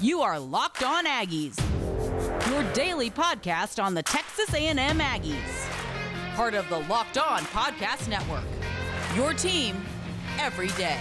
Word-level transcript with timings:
You 0.00 0.22
are 0.22 0.40
Locked 0.40 0.82
On 0.82 1.06
Aggies, 1.06 1.56
your 2.50 2.72
daily 2.72 3.10
podcast 3.10 3.82
on 3.82 3.94
the 3.94 4.02
Texas 4.02 4.52
A&M 4.52 4.76
Aggies. 4.76 5.68
Part 6.34 6.54
of 6.54 6.68
the 6.68 6.80
Locked 6.80 7.16
On 7.16 7.40
Podcast 7.42 8.08
Network. 8.08 8.42
Your 9.14 9.32
team 9.32 9.76
every 10.40 10.68
day. 10.68 10.98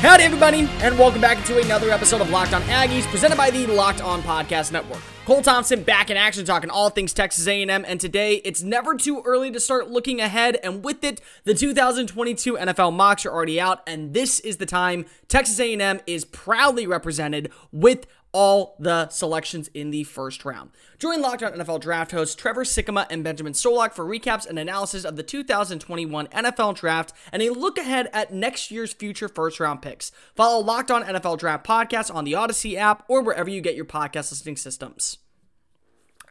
Howdy, 0.00 0.24
everybody, 0.24 0.60
and 0.80 0.98
welcome 0.98 1.20
back 1.20 1.44
to 1.44 1.60
another 1.62 1.90
episode 1.90 2.22
of 2.22 2.30
Locked 2.30 2.54
On 2.54 2.62
Aggies, 2.62 3.04
presented 3.04 3.36
by 3.36 3.50
the 3.50 3.66
Locked 3.66 4.00
On 4.00 4.22
Podcast 4.22 4.72
Network. 4.72 5.02
Cole 5.24 5.40
Thompson 5.40 5.84
back 5.84 6.10
in 6.10 6.16
action, 6.16 6.44
talking 6.44 6.68
all 6.68 6.90
things 6.90 7.12
Texas 7.12 7.46
A&M, 7.46 7.70
and 7.70 8.00
today 8.00 8.42
it's 8.44 8.60
never 8.60 8.96
too 8.96 9.22
early 9.24 9.52
to 9.52 9.60
start 9.60 9.88
looking 9.88 10.20
ahead. 10.20 10.58
And 10.64 10.84
with 10.84 11.04
it, 11.04 11.20
the 11.44 11.54
2022 11.54 12.54
NFL 12.54 12.92
mocks 12.92 13.24
are 13.24 13.30
already 13.30 13.60
out, 13.60 13.82
and 13.86 14.14
this 14.14 14.40
is 14.40 14.56
the 14.56 14.66
time 14.66 15.06
Texas 15.28 15.60
A&M 15.60 16.00
is 16.08 16.24
proudly 16.24 16.88
represented 16.88 17.52
with 17.70 18.08
all 18.32 18.76
the 18.78 19.08
selections 19.08 19.68
in 19.68 19.90
the 19.90 20.04
first 20.04 20.44
round. 20.44 20.70
Join 20.98 21.20
Locked 21.20 21.42
On 21.42 21.52
NFL 21.52 21.80
draft 21.80 22.12
hosts 22.12 22.34
Trevor 22.34 22.64
Sikkema 22.64 23.06
and 23.10 23.22
Benjamin 23.22 23.52
Solak 23.52 23.92
for 23.92 24.04
recaps 24.04 24.46
and 24.46 24.58
analysis 24.58 25.04
of 25.04 25.16
the 25.16 25.22
2021 25.22 26.26
NFL 26.28 26.74
draft 26.74 27.12
and 27.30 27.42
a 27.42 27.50
look 27.50 27.78
ahead 27.78 28.08
at 28.12 28.32
next 28.32 28.70
year's 28.70 28.92
future 28.92 29.28
first 29.28 29.60
round 29.60 29.82
picks. 29.82 30.12
Follow 30.34 30.64
Locked 30.64 30.90
On 30.90 31.02
NFL 31.02 31.38
Draft 31.38 31.66
Podcast 31.66 32.14
on 32.14 32.24
the 32.24 32.34
Odyssey 32.34 32.76
app 32.76 33.04
or 33.08 33.22
wherever 33.22 33.50
you 33.50 33.60
get 33.60 33.76
your 33.76 33.84
podcast 33.84 34.30
listening 34.30 34.56
systems. 34.56 35.18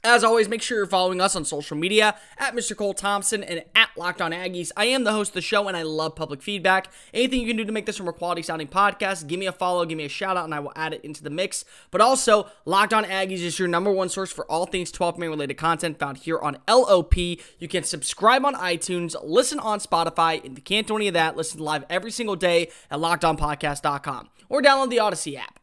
As 0.03 0.23
always, 0.23 0.49
make 0.49 0.63
sure 0.63 0.77
you're 0.77 0.87
following 0.87 1.21
us 1.21 1.35
on 1.35 1.45
social 1.45 1.77
media 1.77 2.15
at 2.39 2.55
Mr. 2.55 2.75
Cole 2.75 2.95
Thompson 2.95 3.43
and 3.43 3.63
at 3.75 3.89
Locked 3.95 4.19
On 4.19 4.31
Aggies. 4.31 4.71
I 4.75 4.85
am 4.85 5.03
the 5.03 5.11
host 5.11 5.29
of 5.29 5.33
the 5.35 5.41
show 5.41 5.67
and 5.67 5.77
I 5.77 5.83
love 5.83 6.15
public 6.15 6.41
feedback. 6.41 6.91
Anything 7.13 7.41
you 7.41 7.47
can 7.47 7.57
do 7.57 7.65
to 7.65 7.71
make 7.71 7.85
this 7.85 7.99
a 7.99 8.03
more 8.03 8.11
quality 8.11 8.41
sounding 8.41 8.67
podcast, 8.67 9.27
give 9.27 9.39
me 9.39 9.45
a 9.45 9.51
follow, 9.51 9.85
give 9.85 9.99
me 9.99 10.05
a 10.05 10.09
shout 10.09 10.37
out, 10.37 10.45
and 10.45 10.55
I 10.55 10.59
will 10.59 10.73
add 10.75 10.95
it 10.95 11.05
into 11.05 11.21
the 11.21 11.29
mix. 11.29 11.65
But 11.91 12.01
also, 12.01 12.49
Locked 12.65 12.95
On 12.95 13.03
Aggies 13.03 13.41
is 13.41 13.59
your 13.59 13.67
number 13.67 13.91
one 13.91 14.09
source 14.09 14.31
for 14.31 14.49
all 14.49 14.65
things 14.65 14.91
12 14.91 15.19
man 15.19 15.29
related 15.29 15.57
content 15.57 15.99
found 15.99 16.17
here 16.17 16.39
on 16.39 16.57
LOP. 16.67 17.15
You 17.15 17.67
can 17.69 17.83
subscribe 17.83 18.43
on 18.43 18.55
iTunes, 18.55 19.15
listen 19.23 19.59
on 19.59 19.79
Spotify. 19.79 20.43
If 20.43 20.53
you 20.53 20.63
can't 20.63 20.87
do 20.87 20.95
any 20.95 21.09
of 21.09 21.13
that, 21.13 21.37
listen 21.37 21.59
live 21.59 21.85
every 21.91 22.09
single 22.09 22.35
day 22.35 22.71
at 22.89 22.99
lockedonpodcast.com 22.99 24.29
or 24.49 24.63
download 24.63 24.89
the 24.89 24.99
Odyssey 24.99 25.37
app. 25.37 25.60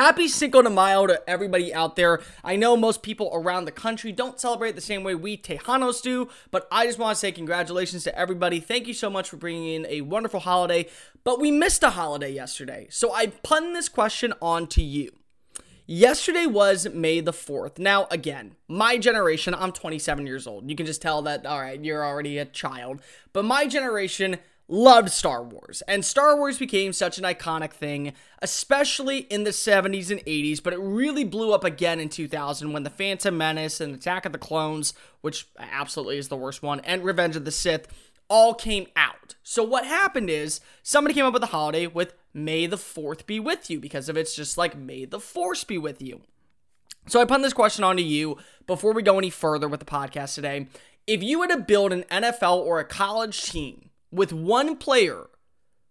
Happy 0.00 0.28
Cinco 0.28 0.62
de 0.62 0.70
Mayo 0.70 1.06
to 1.06 1.22
everybody 1.28 1.74
out 1.74 1.94
there. 1.94 2.22
I 2.42 2.56
know 2.56 2.74
most 2.74 3.02
people 3.02 3.30
around 3.34 3.66
the 3.66 3.70
country 3.70 4.12
don't 4.12 4.40
celebrate 4.40 4.74
the 4.74 4.80
same 4.80 5.04
way 5.04 5.14
we 5.14 5.36
Tejanos 5.36 6.00
do, 6.00 6.30
but 6.50 6.66
I 6.72 6.86
just 6.86 6.98
want 6.98 7.14
to 7.14 7.20
say 7.20 7.32
congratulations 7.32 8.04
to 8.04 8.18
everybody. 8.18 8.60
Thank 8.60 8.86
you 8.86 8.94
so 8.94 9.10
much 9.10 9.28
for 9.28 9.36
bringing 9.36 9.66
in 9.66 9.86
a 9.90 10.00
wonderful 10.00 10.40
holiday. 10.40 10.88
But 11.22 11.38
we 11.38 11.50
missed 11.50 11.82
a 11.82 11.90
holiday 11.90 12.32
yesterday, 12.32 12.86
so 12.88 13.12
I 13.12 13.26
pun 13.26 13.74
this 13.74 13.90
question 13.90 14.32
on 14.40 14.68
to 14.68 14.82
you. 14.82 15.12
Yesterday 15.86 16.46
was 16.46 16.88
May 16.88 17.20
the 17.20 17.32
4th. 17.32 17.78
Now, 17.78 18.06
again, 18.10 18.56
my 18.68 18.96
generation, 18.96 19.54
I'm 19.54 19.70
27 19.70 20.26
years 20.26 20.46
old. 20.46 20.70
You 20.70 20.76
can 20.76 20.86
just 20.86 21.02
tell 21.02 21.20
that, 21.22 21.44
all 21.44 21.60
right, 21.60 21.84
you're 21.84 22.06
already 22.06 22.38
a 22.38 22.46
child. 22.46 23.02
But 23.34 23.44
my 23.44 23.66
generation 23.66 24.38
loved 24.70 25.10
Star 25.10 25.42
Wars, 25.42 25.82
and 25.88 26.04
Star 26.04 26.36
Wars 26.36 26.58
became 26.58 26.92
such 26.92 27.18
an 27.18 27.24
iconic 27.24 27.72
thing, 27.72 28.12
especially 28.40 29.18
in 29.18 29.44
the 29.44 29.50
70s 29.50 30.10
and 30.10 30.24
80s, 30.24 30.62
but 30.62 30.72
it 30.72 30.78
really 30.78 31.24
blew 31.24 31.52
up 31.52 31.64
again 31.64 31.98
in 31.98 32.08
2000 32.08 32.72
when 32.72 32.84
The 32.84 32.90
Phantom 32.90 33.36
Menace 33.36 33.80
and 33.80 33.94
Attack 33.94 34.26
of 34.26 34.32
the 34.32 34.38
Clones, 34.38 34.94
which 35.20 35.48
absolutely 35.58 36.18
is 36.18 36.28
the 36.28 36.36
worst 36.36 36.62
one, 36.62 36.80
and 36.80 37.04
Revenge 37.04 37.36
of 37.36 37.44
the 37.44 37.50
Sith 37.50 37.88
all 38.28 38.54
came 38.54 38.86
out. 38.94 39.34
So 39.42 39.64
what 39.64 39.84
happened 39.84 40.30
is 40.30 40.60
somebody 40.84 41.14
came 41.14 41.26
up 41.26 41.34
with 41.34 41.42
a 41.42 41.46
holiday 41.46 41.88
with 41.88 42.14
May 42.32 42.66
the 42.66 42.76
4th 42.76 43.26
be 43.26 43.40
with 43.40 43.68
you 43.68 43.80
because 43.80 44.08
of 44.08 44.16
it's 44.16 44.36
just 44.36 44.56
like 44.56 44.76
May 44.76 45.04
the 45.04 45.18
Force 45.18 45.64
be 45.64 45.78
with 45.78 46.00
you. 46.00 46.20
So 47.08 47.20
I 47.20 47.24
put 47.24 47.42
this 47.42 47.52
question 47.52 47.82
on 47.82 47.96
to 47.96 48.02
you 48.02 48.36
before 48.68 48.92
we 48.92 49.02
go 49.02 49.18
any 49.18 49.30
further 49.30 49.66
with 49.66 49.80
the 49.80 49.86
podcast 49.86 50.36
today. 50.36 50.68
If 51.08 51.24
you 51.24 51.40
were 51.40 51.48
to 51.48 51.56
build 51.56 51.92
an 51.92 52.04
NFL 52.04 52.58
or 52.58 52.78
a 52.78 52.84
college 52.84 53.42
team 53.50 53.89
with 54.10 54.32
one 54.32 54.76
player 54.76 55.28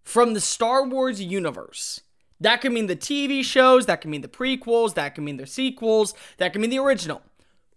from 0.04 0.34
the 0.34 0.42
Star 0.42 0.86
Wars 0.86 1.22
universe. 1.22 2.02
That 2.40 2.62
could 2.62 2.72
mean 2.72 2.88
the 2.88 2.96
TV 2.96 3.44
shows, 3.44 3.86
that 3.86 4.02
could 4.02 4.10
mean 4.10 4.22
the 4.22 4.28
prequels, 4.28 4.94
that 4.96 5.16
could 5.16 5.24
mean 5.24 5.38
the 5.38 5.46
sequels, 5.46 6.14
that 6.38 6.54
could 6.54 6.62
mean 6.62 6.70
the 6.70 6.80
original. 6.80 7.22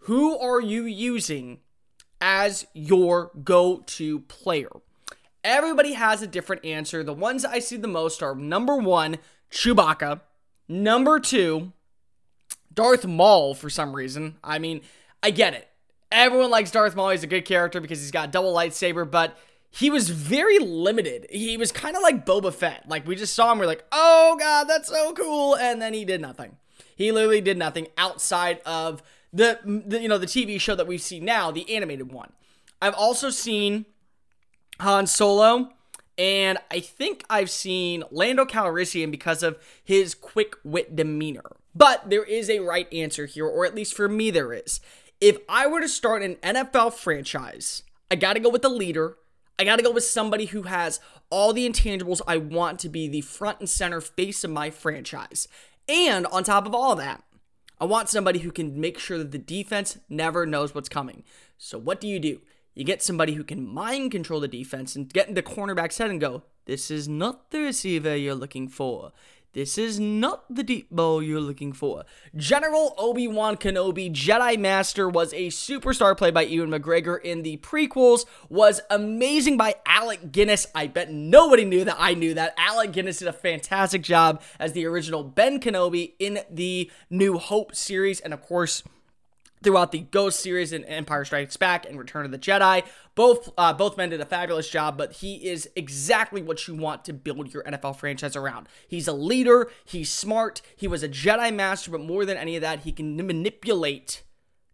Who 0.01 0.39
are 0.39 0.61
you 0.61 0.85
using 0.85 1.61
as 2.21 2.67
your 2.73 3.31
go 3.45 3.83
to 3.87 4.21
player? 4.21 4.71
Everybody 5.45 5.95
has 5.95 6.23
a 6.23 6.27
different 6.29 6.65
answer. 6.65 7.03
The 7.03 7.13
ones 7.13 7.45
I 7.45 7.59
see 7.59 7.77
the 7.77 7.89
most 7.89 8.23
are 8.23 8.35
number 8.35 8.77
one, 8.77 9.19
Chewbacca. 9.51 10.21
Number 10.69 11.19
two, 11.19 11.73
Darth 12.73 13.05
Maul 13.05 13.55
for 13.55 13.69
some 13.69 13.95
reason. 13.95 14.37
I 14.43 14.59
mean, 14.59 14.83
I 15.23 15.31
get 15.31 15.55
it. 15.55 15.69
Everyone 16.13 16.51
likes 16.51 16.71
Darth 16.71 16.95
Maul. 16.95 17.11
He's 17.11 17.25
a 17.25 17.29
good 17.29 17.45
character 17.45 17.81
because 17.81 18.01
he's 18.01 18.11
got 18.11 18.31
double 18.31 18.55
lightsaber, 18.55 19.11
but 19.11 19.37
he 19.75 19.89
was 19.91 20.11
very 20.11 20.59
limited. 20.59 21.27
He 21.31 21.57
was 21.57 21.73
kind 21.73 21.97
of 21.97 22.03
like 22.03 22.27
Boba 22.27 22.53
Fett. 22.53 22.89
Like 22.89 23.07
we 23.07 23.17
just 23.17 23.35
saw 23.35 23.51
him, 23.51 23.59
we're 23.59 23.67
like, 23.67 23.85
oh 23.91 24.37
god, 24.39 24.65
that's 24.65 24.89
so 24.89 25.13
cool, 25.15 25.57
and 25.57 25.81
then 25.81 25.95
he 25.95 26.05
did 26.05 26.21
nothing. 26.21 26.57
He 26.95 27.11
literally 27.11 27.41
did 27.41 27.57
nothing 27.57 27.89
outside 27.97 28.61
of 28.67 29.03
the, 29.33 29.59
the 29.65 30.01
you 30.01 30.09
know 30.09 30.19
the 30.19 30.27
TV 30.27 30.61
show 30.61 30.75
that 30.75 30.87
we 30.87 30.99
see 30.99 31.21
now, 31.21 31.51
the 31.51 31.75
animated 31.75 32.13
one. 32.13 32.33
I've 32.83 32.95
also 32.95 33.31
seen 33.31 33.87
Han 34.81 35.07
Solo, 35.07 35.71
and 36.19 36.59
I 36.71 36.81
think 36.81 37.25
I've 37.31 37.51
seen 37.51 38.05
Lando 38.11 38.45
Calrissian 38.45 39.11
because 39.11 39.43
of 39.43 39.59
his 39.83 40.15
quick 40.15 40.55
wit 40.65 40.95
demeanor. 40.95 41.57
But 41.75 42.11
there 42.11 42.25
is 42.25 42.51
a 42.51 42.59
right 42.61 42.93
answer 42.93 43.25
here, 43.25 43.47
or 43.47 43.65
at 43.65 43.75
least 43.75 43.95
for 43.95 44.07
me, 44.07 44.31
there 44.31 44.53
is. 44.53 44.81
If 45.19 45.39
I 45.49 45.67
were 45.67 45.81
to 45.81 45.89
start 45.89 46.23
an 46.23 46.37
NFL 46.37 46.93
franchise, 46.93 47.85
I 48.11 48.17
got 48.17 48.35
to 48.35 48.41
go 48.41 48.51
with 48.51 48.61
the 48.61 48.69
leader 48.69 49.17
I 49.59 49.65
got 49.65 49.77
to 49.77 49.83
go 49.83 49.91
with 49.91 50.05
somebody 50.05 50.47
who 50.47 50.63
has 50.63 51.01
all 51.31 51.53
the 51.53 51.69
intangibles 51.69 52.21
I 52.27 52.37
want 52.37 52.79
to 52.81 52.89
be 52.89 53.09
the 53.09 53.21
front 53.21 53.61
and 53.61 53.69
center 53.69 54.01
face 54.01 54.45
of 54.45 54.51
my 54.51 54.71
franchise. 54.71 55.49
And 55.89 56.27
on 56.27 56.45
top 56.45 56.67
of 56.67 56.75
all 56.75 56.97
that, 56.97 57.23
I 57.81 57.85
want 57.85 58.09
somebody 58.09 58.41
who 58.41 58.53
can 58.53 58.81
make 58.81 58.99
sure 58.99 59.19
that 59.19 59.33
the 59.33 59.39
defense 59.39 59.99
never 60.09 60.47
knows 60.47 60.75
what's 60.75 60.89
coming. 60.89 61.25
So, 61.59 61.79
what 61.79 62.01
do 62.01 62.07
you 62.07 62.21
do? 62.21 62.41
You 62.75 62.85
get 62.85 63.03
somebody 63.03 63.35
who 63.35 63.45
can 63.45 63.67
mind 63.67 64.13
control 64.13 64.41
the 64.41 64.49
defense 64.49 64.97
and 64.97 65.13
get 65.13 65.29
in 65.29 65.37
into 65.37 65.43
cornerback's 65.43 65.99
head 65.99 66.11
and 66.11 66.21
go, 66.21 66.45
This 66.65 66.91
is 66.91 67.09
not 67.09 67.51
the 67.51 67.61
receiver 67.61 68.17
you're 68.17 68.35
looking 68.35 68.69
for. 68.69 69.13
This 69.55 69.77
is 69.77 70.01
not 70.01 70.45
the 70.49 70.63
deep 70.63 70.89
bow 70.91 71.21
you're 71.21 71.39
looking 71.39 71.75
for. 71.75 72.05
General 72.35 72.95
Obi 72.97 73.29
Wan 73.29 73.59
Kenobi, 73.59 74.11
Jedi 74.11 74.59
Master, 74.59 75.11
was 75.11 75.35
a 75.35 75.49
superstar 75.49 76.17
played 76.17 76.33
by 76.33 76.43
Ewan 76.43 76.71
McGregor 76.71 77.21
in 77.23 77.43
the 77.43 77.59
prequels, 77.59 78.25
was 78.49 78.81
amazing 78.89 79.59
by 79.59 79.75
Alec 79.85 80.33
Guinness. 80.33 80.67
I 80.75 80.87
bet 80.87 81.13
nobody 81.13 81.67
knew 81.67 81.85
that 81.85 81.97
I 81.99 82.15
knew 82.15 82.33
that. 82.33 82.55
Alec 82.57 82.93
Guinness 82.93 83.19
did 83.19 83.29
a 83.29 83.33
fantastic 83.33 84.01
job 84.01 84.41
as 84.59 84.73
the 84.73 84.87
original 84.87 85.23
Ben 85.23 85.61
Kenobi 85.61 86.15
in 86.19 86.41
the 86.51 86.91
New 87.11 87.37
Hope 87.37 87.75
series, 87.75 88.21
and 88.21 88.33
of 88.33 88.41
course, 88.41 88.83
throughout 89.63 89.93
the 89.93 90.01
Ghost 90.01 90.41
series 90.41 90.73
and 90.73 90.85
Empire 90.87 91.25
Strikes 91.25 91.57
Back 91.57 91.87
and 91.87 91.99
Return 91.99 92.25
of 92.25 92.31
the 92.31 92.39
Jedi. 92.39 92.85
Both 93.15 93.53
uh, 93.57 93.73
both 93.73 93.97
men 93.97 94.11
did 94.11 94.21
a 94.21 94.27
fabulous 94.27 94.69
job, 94.69 94.97
but 94.97 95.13
he 95.15 95.49
is 95.49 95.69
exactly 95.77 96.43
what 96.43 96.67
you 96.67 96.75
want 96.75 97.05
to 97.05 97.13
build 97.13 97.53
your 97.53 97.63
NFL 97.65 97.97
franchise 97.97 98.37
around. 98.37 98.69
He's 98.89 99.09
a 99.09 99.13
leader, 99.13 99.71
he's 99.85 100.11
smart, 100.11 100.63
he 100.77 100.89
was 100.89 101.03
a 101.03 101.09
Jedi 101.09 101.55
master, 101.55 101.91
but 101.91 102.01
more 102.01 102.25
than 102.25 102.37
any 102.37 102.57
of 102.57 102.63
that, 102.63 102.81
he 102.81 102.93
can 102.93 103.17
manipulate 103.17 104.23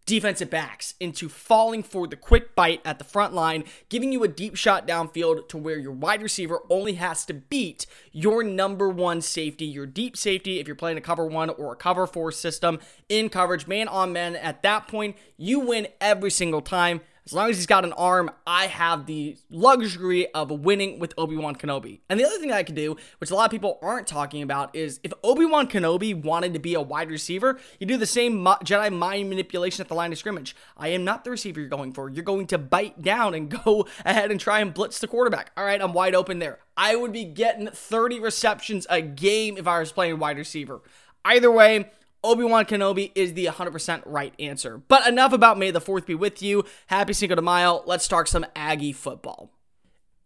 defensive 0.09 0.49
backs 0.49 0.95
into 0.99 1.29
falling 1.29 1.83
for 1.83 2.07
the 2.07 2.17
quick 2.17 2.57
bite 2.57 2.81
at 2.83 2.99
the 2.99 3.05
front 3.05 3.35
line, 3.35 3.63
giving 3.91 4.11
you 4.11 4.25
a 4.25 4.29
deep 4.29 4.57
shot 4.57 4.89
downfield 4.89 5.47
to 5.51 5.59
where 5.59 5.79
your 5.79 5.93
wide 5.93 6.23
receiver 6.23 6.61
only 6.71 6.95
has 6.95 7.27
to 7.27 7.35
beat 7.35 7.85
your 8.11 8.43
number 8.43 8.88
one 8.88 9.21
safety, 9.21 9.67
your 9.67 9.85
deep 9.85 10.17
safety, 10.17 10.61
if 10.61 10.67
you're 10.67 10.75
playing 10.75 10.97
a 10.97 11.03
cover 11.03 11.27
one 11.27 11.50
or 11.50 11.75
a 11.75 11.77
cover 11.77 12.06
four 12.06 12.32
system 12.32 12.81
in 13.11 13.29
coverage, 13.29 13.67
man 13.67 13.87
on 13.87 14.11
man. 14.11 14.35
At 14.35 14.62
that 14.62 14.88
point, 14.88 15.15
you 15.37 15.61
win 15.61 15.88
every 16.00 16.31
single 16.31 16.62
time. 16.62 17.03
As 17.29 17.35
long 17.35 17.51
as 17.51 17.57
he's 17.57 17.67
got 17.67 17.85
an 17.85 17.93
arm, 17.93 18.31
I 18.47 18.69
have 18.69 19.05
the 19.05 19.37
luxury 19.51 20.33
of 20.33 20.51
winning 20.51 20.99
with 20.99 21.13
Obi 21.19 21.37
Wan 21.37 21.55
Kenobi. 21.55 22.01
And 22.09 22.19
the 22.19 22.25
other 22.25 22.39
thing 22.39 22.51
I 22.51 22.63
could 22.63 22.75
do, 22.75 22.97
which 23.19 23.31
a 23.31 23.35
lot 23.35 23.45
of 23.45 23.51
people 23.51 23.79
aren't 23.83 24.07
talking 24.07 24.41
about, 24.41 24.75
is 24.75 24.99
if 25.03 25.13
Obi 25.23 25.45
Wan 25.45 25.69
Kenobi 25.69 26.15
wanted 26.15 26.55
to 26.55 26.59
be 26.59 26.73
a 26.73 26.81
wide 26.81 27.11
receiver, 27.11 27.61
you 27.79 27.87
do 27.87 27.99
the 27.99 28.07
same 28.07 28.43
Jedi 28.43 28.91
mind 28.91 29.29
manipulation 29.29 29.83
at 29.83 29.89
the 29.89 29.95
line 29.95 30.11
of 30.11 30.17
scrimmage. 30.17 30.57
I 30.75 30.89
am 30.89 31.05
not 31.05 31.23
the 31.23 31.31
receiver 31.31 31.61
you're 31.61 31.69
going 31.69 31.93
for. 31.93 32.09
You're 32.09 32.25
going 32.25 32.47
to 32.47 32.57
bite 32.57 33.03
down 33.03 33.35
and 33.35 33.51
go 33.65 33.87
ahead 34.07 34.31
and 34.31 34.41
try 34.41 34.61
and 34.61 34.73
blitz 34.73 34.99
the 34.99 35.07
quarterback. 35.07 35.51
All 35.55 35.67
right, 35.67 35.83
I'm 35.83 35.93
wide 35.93 36.15
open 36.15 36.39
there. 36.39 36.61
I 36.79 36.97
would 36.97 37.13
be 37.13 37.25
getting 37.25 37.67
30 37.69 38.21
receptions 38.21 38.87
a 38.89 39.03
game 39.03 39.59
if 39.59 39.67
I 39.67 39.81
was 39.81 39.93
playing 39.93 40.19
wide 40.19 40.39
receiver. 40.39 40.81
Either 41.27 41.51
way, 41.51 41.91
Obi 42.25 42.44
Wan 42.44 42.65
Kenobi 42.65 43.12
is 43.15 43.35
the 43.35 43.47
100% 43.47 44.03
right 44.05 44.35
answer. 44.38 44.79
But 44.88 45.06
enough 45.06 45.32
about 45.32 45.59
May 45.59 45.70
the 45.70 45.81
4th 45.81 46.06
be 46.06 46.15
with 46.15 46.43
you. 46.43 46.65
Happy 46.88 47.12
Cinco 47.12 47.35
de 47.37 47.43
Mayo. 47.43 47.82
Let's 47.87 48.09
talk 48.09 48.26
some 48.26 48.47
Aggie 48.56 48.93
football. 48.93 49.50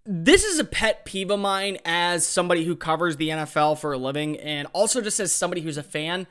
this 0.04 0.42
is 0.42 0.58
a 0.58 0.64
pet 0.64 1.04
peeve 1.04 1.30
of 1.30 1.38
mine 1.38 1.78
as 1.84 2.26
somebody 2.26 2.64
who 2.64 2.74
covers 2.74 3.16
the 3.16 3.28
NFL 3.28 3.78
for 3.78 3.92
a 3.92 3.98
living 3.98 4.36
and 4.40 4.66
also 4.72 5.00
just 5.00 5.20
as 5.20 5.32
somebody 5.32 5.60
who's 5.60 5.76
a 5.76 5.82
fan. 5.82 6.26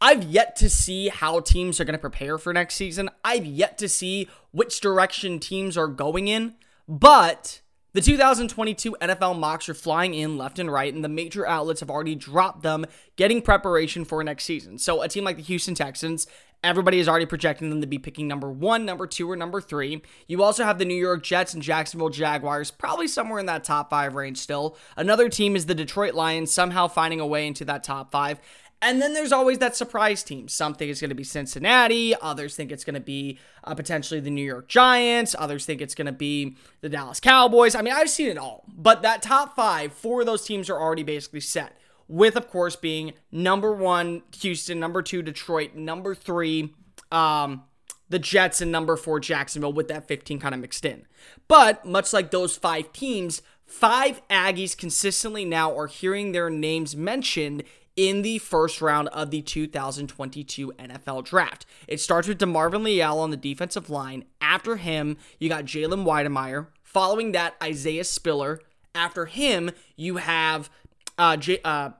I've 0.00 0.22
yet 0.24 0.56
to 0.56 0.70
see 0.70 1.08
how 1.08 1.40
teams 1.40 1.78
are 1.78 1.84
going 1.84 1.92
to 1.92 1.98
prepare 1.98 2.38
for 2.38 2.54
next 2.54 2.76
season. 2.76 3.10
I've 3.22 3.44
yet 3.44 3.76
to 3.78 3.88
see 3.88 4.28
which 4.50 4.80
direction 4.80 5.38
teams 5.38 5.76
are 5.76 5.88
going 5.88 6.28
in. 6.28 6.54
But 6.88 7.60
the 7.92 8.00
2022 8.00 8.96
NFL 9.00 9.38
mocks 9.38 9.68
are 9.68 9.74
flying 9.74 10.14
in 10.14 10.38
left 10.38 10.58
and 10.58 10.70
right, 10.70 10.92
and 10.92 11.02
the 11.02 11.08
major 11.08 11.46
outlets 11.46 11.80
have 11.80 11.90
already 11.90 12.14
dropped 12.14 12.62
them, 12.62 12.86
getting 13.16 13.42
preparation 13.42 14.04
for 14.04 14.22
next 14.22 14.44
season. 14.44 14.78
So, 14.78 15.02
a 15.02 15.08
team 15.08 15.24
like 15.24 15.36
the 15.36 15.42
Houston 15.42 15.74
Texans, 15.74 16.26
everybody 16.62 17.00
is 17.00 17.08
already 17.08 17.26
projecting 17.26 17.68
them 17.68 17.80
to 17.80 17.86
be 17.86 17.98
picking 17.98 18.28
number 18.28 18.48
one, 18.50 18.84
number 18.84 19.06
two, 19.06 19.28
or 19.30 19.34
number 19.34 19.60
three. 19.60 20.02
You 20.28 20.42
also 20.42 20.64
have 20.64 20.78
the 20.78 20.84
New 20.84 20.94
York 20.94 21.22
Jets 21.24 21.52
and 21.52 21.62
Jacksonville 21.62 22.10
Jaguars, 22.10 22.70
probably 22.70 23.08
somewhere 23.08 23.40
in 23.40 23.46
that 23.46 23.64
top 23.64 23.90
five 23.90 24.14
range 24.14 24.38
still. 24.38 24.76
Another 24.96 25.28
team 25.28 25.56
is 25.56 25.66
the 25.66 25.74
Detroit 25.74 26.14
Lions, 26.14 26.52
somehow 26.52 26.86
finding 26.86 27.18
a 27.18 27.26
way 27.26 27.46
into 27.46 27.64
that 27.64 27.82
top 27.82 28.12
five. 28.12 28.40
And 28.82 29.02
then 29.02 29.12
there's 29.12 29.32
always 29.32 29.58
that 29.58 29.76
surprise 29.76 30.22
team. 30.22 30.48
Some 30.48 30.74
think 30.74 30.90
it's 30.90 31.00
going 31.00 31.10
to 31.10 31.14
be 31.14 31.24
Cincinnati. 31.24 32.14
Others 32.14 32.56
think 32.56 32.72
it's 32.72 32.84
going 32.84 32.94
to 32.94 33.00
be 33.00 33.38
uh, 33.62 33.74
potentially 33.74 34.20
the 34.20 34.30
New 34.30 34.44
York 34.44 34.68
Giants. 34.68 35.36
Others 35.38 35.66
think 35.66 35.82
it's 35.82 35.94
going 35.94 36.06
to 36.06 36.12
be 36.12 36.56
the 36.80 36.88
Dallas 36.88 37.20
Cowboys. 37.20 37.74
I 37.74 37.82
mean, 37.82 37.92
I've 37.92 38.08
seen 38.08 38.28
it 38.28 38.38
all. 38.38 38.64
But 38.68 39.02
that 39.02 39.20
top 39.20 39.54
five, 39.54 39.92
four 39.92 40.20
of 40.20 40.26
those 40.26 40.44
teams 40.44 40.70
are 40.70 40.80
already 40.80 41.02
basically 41.02 41.40
set. 41.40 41.76
With, 42.08 42.36
of 42.36 42.48
course, 42.48 42.74
being 42.74 43.12
number 43.30 43.72
one, 43.72 44.22
Houston, 44.40 44.80
number 44.80 45.02
two, 45.02 45.22
Detroit, 45.22 45.74
number 45.74 46.14
three, 46.14 46.74
um, 47.12 47.64
the 48.08 48.18
Jets, 48.18 48.60
and 48.60 48.72
number 48.72 48.96
four, 48.96 49.20
Jacksonville, 49.20 49.72
with 49.72 49.88
that 49.88 50.08
15 50.08 50.40
kind 50.40 50.54
of 50.54 50.60
mixed 50.60 50.84
in. 50.84 51.06
But 51.48 51.84
much 51.84 52.12
like 52.12 52.30
those 52.30 52.56
five 52.56 52.92
teams, 52.92 53.42
five 53.66 54.26
Aggies 54.28 54.76
consistently 54.76 55.44
now 55.44 55.76
are 55.76 55.86
hearing 55.86 56.32
their 56.32 56.50
names 56.50 56.96
mentioned 56.96 57.62
in 57.96 58.22
the 58.22 58.38
first 58.38 58.80
round 58.80 59.08
of 59.08 59.30
the 59.30 59.42
2022 59.42 60.72
NFL 60.78 61.24
Draft. 61.24 61.66
It 61.88 62.00
starts 62.00 62.28
with 62.28 62.38
DeMarvin 62.38 62.82
Leal 62.84 63.18
on 63.18 63.30
the 63.30 63.36
defensive 63.36 63.90
line. 63.90 64.24
After 64.40 64.76
him, 64.76 65.16
you 65.38 65.48
got 65.48 65.64
Jalen 65.64 66.04
Wydermyer. 66.04 66.68
Following 66.82 67.32
that, 67.32 67.54
Isaiah 67.62 68.04
Spiller. 68.04 68.60
After 68.94 69.26
him, 69.26 69.70
you 69.96 70.16
have 70.16 70.70
uh, 71.18 71.36
J- 71.36 71.60
uh, 71.64 71.90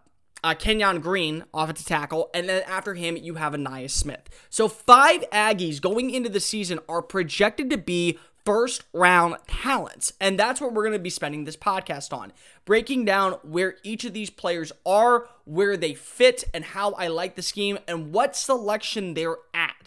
uh, 0.42 0.54
Kenyon 0.54 1.00
Green, 1.00 1.44
offensive 1.52 1.86
tackle, 1.86 2.30
and 2.34 2.48
then 2.48 2.62
after 2.66 2.94
him, 2.94 3.16
you 3.16 3.34
have 3.34 3.52
Ainias 3.52 3.90
Smith. 3.90 4.28
So 4.48 4.68
five 4.68 5.22
Aggies 5.30 5.80
going 5.80 6.10
into 6.10 6.28
the 6.28 6.40
season 6.40 6.80
are 6.88 7.02
projected 7.02 7.70
to 7.70 7.78
be 7.78 8.18
first 8.44 8.84
round 8.92 9.36
talents. 9.46 10.12
And 10.20 10.38
that's 10.38 10.60
what 10.60 10.72
we're 10.72 10.84
going 10.84 10.92
to 10.92 10.98
be 10.98 11.10
spending 11.10 11.44
this 11.44 11.56
podcast 11.56 12.12
on. 12.12 12.32
Breaking 12.64 13.04
down 13.04 13.32
where 13.42 13.76
each 13.82 14.04
of 14.04 14.12
these 14.12 14.30
players 14.30 14.72
are, 14.84 15.28
where 15.44 15.76
they 15.76 15.94
fit, 15.94 16.44
and 16.54 16.64
how 16.64 16.92
I 16.92 17.08
like 17.08 17.34
the 17.36 17.42
scheme, 17.42 17.78
and 17.88 18.12
what 18.12 18.36
selection 18.36 19.14
they're 19.14 19.38
at. 19.54 19.79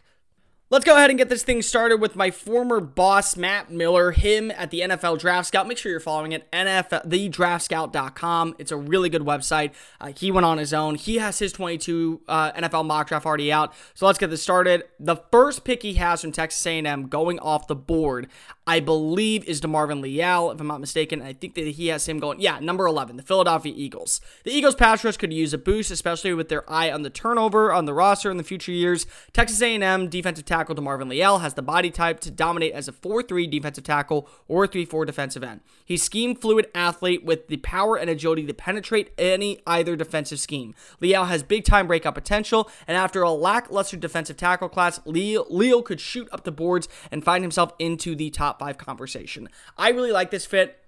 Let's 0.73 0.85
go 0.85 0.95
ahead 0.95 1.11
and 1.11 1.19
get 1.19 1.29
this 1.29 1.43
thing 1.43 1.61
started 1.61 2.01
with 2.01 2.15
my 2.15 2.31
former 2.31 2.79
boss, 2.79 3.37
Matt 3.37 3.69
Miller, 3.69 4.09
him 4.09 4.49
at 4.49 4.71
the 4.71 4.79
NFL 4.79 5.19
Draft 5.19 5.49
Scout. 5.49 5.67
Make 5.67 5.77
sure 5.77 5.91
you're 5.91 5.99
following 5.99 6.31
it, 6.31 6.51
NFL, 6.51 7.07
thedraftscout.com. 7.07 8.55
It's 8.57 8.71
a 8.71 8.77
really 8.77 9.09
good 9.09 9.21
website. 9.21 9.73
Uh, 10.01 10.13
he 10.17 10.31
went 10.31 10.45
on 10.45 10.57
his 10.57 10.73
own. 10.73 10.95
He 10.95 11.17
has 11.17 11.37
his 11.37 11.53
22 11.53 12.21
uh, 12.27 12.53
NFL 12.53 12.87
mock 12.87 13.07
draft 13.07 13.23
already 13.23 13.51
out. 13.51 13.75
So 13.93 14.07
let's 14.07 14.17
get 14.17 14.31
this 14.31 14.41
started. 14.41 14.85
The 14.99 15.17
first 15.31 15.63
pick 15.63 15.83
he 15.83 15.93
has 15.93 16.21
from 16.21 16.31
Texas 16.31 16.65
A&M 16.65 17.07
going 17.07 17.37
off 17.37 17.67
the 17.67 17.75
board, 17.75 18.27
I 18.65 18.79
believe, 18.79 19.43
is 19.45 19.61
DeMarvin 19.61 20.01
Leal, 20.01 20.49
if 20.49 20.59
I'm 20.59 20.65
not 20.65 20.79
mistaken. 20.79 21.21
I 21.21 21.33
think 21.33 21.53
that 21.53 21.67
he 21.67 21.89
has 21.89 22.09
him 22.09 22.17
going, 22.17 22.39
yeah, 22.39 22.57
number 22.57 22.87
11, 22.87 23.17
the 23.17 23.21
Philadelphia 23.21 23.73
Eagles. 23.75 24.21
The 24.43 24.51
Eagles 24.51 24.73
pass 24.73 25.03
rush 25.03 25.17
could 25.17 25.33
use 25.33 25.53
a 25.53 25.59
boost, 25.59 25.91
especially 25.91 26.33
with 26.33 26.49
their 26.49 26.67
eye 26.67 26.91
on 26.91 27.03
the 27.03 27.11
turnover 27.11 27.71
on 27.71 27.85
the 27.85 27.93
roster 27.93 28.31
in 28.31 28.37
the 28.37 28.43
future 28.43 28.71
years. 28.71 29.05
Texas 29.33 29.61
A&M 29.61 30.09
defensive 30.09 30.45
tackle 30.45 30.62
tackle 30.63 30.75
DeMarvin 30.81 31.09
Leal 31.09 31.39
has 31.39 31.55
the 31.55 31.61
body 31.61 31.91
type 31.91 32.21
to 32.21 32.31
dominate 32.31 32.71
as 32.71 32.87
a 32.87 32.93
4-3 32.93 33.51
defensive 33.51 33.83
tackle 33.83 34.29
or 34.47 34.65
3-4 34.65 35.05
defensive 35.05 35.43
end. 35.43 35.59
He's 35.83 36.01
scheme 36.01 36.35
fluid 36.35 36.67
athlete 36.73 37.25
with 37.25 37.49
the 37.49 37.57
power 37.57 37.97
and 37.97 38.09
agility 38.09 38.45
to 38.45 38.53
penetrate 38.53 39.11
any 39.17 39.59
either 39.67 39.97
defensive 39.97 40.39
scheme. 40.39 40.73
Leal 41.01 41.25
has 41.25 41.43
big 41.43 41.65
time 41.65 41.87
breakout 41.87 42.15
potential, 42.15 42.71
and 42.87 42.95
after 42.95 43.23
a 43.23 43.31
lackluster 43.31 43.97
defensive 43.97 44.37
tackle 44.37 44.69
class, 44.69 45.01
Leal 45.05 45.81
could 45.81 45.99
shoot 45.99 46.29
up 46.31 46.45
the 46.45 46.51
boards 46.51 46.87
and 47.11 47.25
find 47.25 47.43
himself 47.43 47.73
into 47.77 48.15
the 48.15 48.29
top 48.29 48.59
five 48.59 48.77
conversation. 48.77 49.49
I 49.77 49.89
really 49.89 50.13
like 50.13 50.31
this 50.31 50.45
fit. 50.45 50.79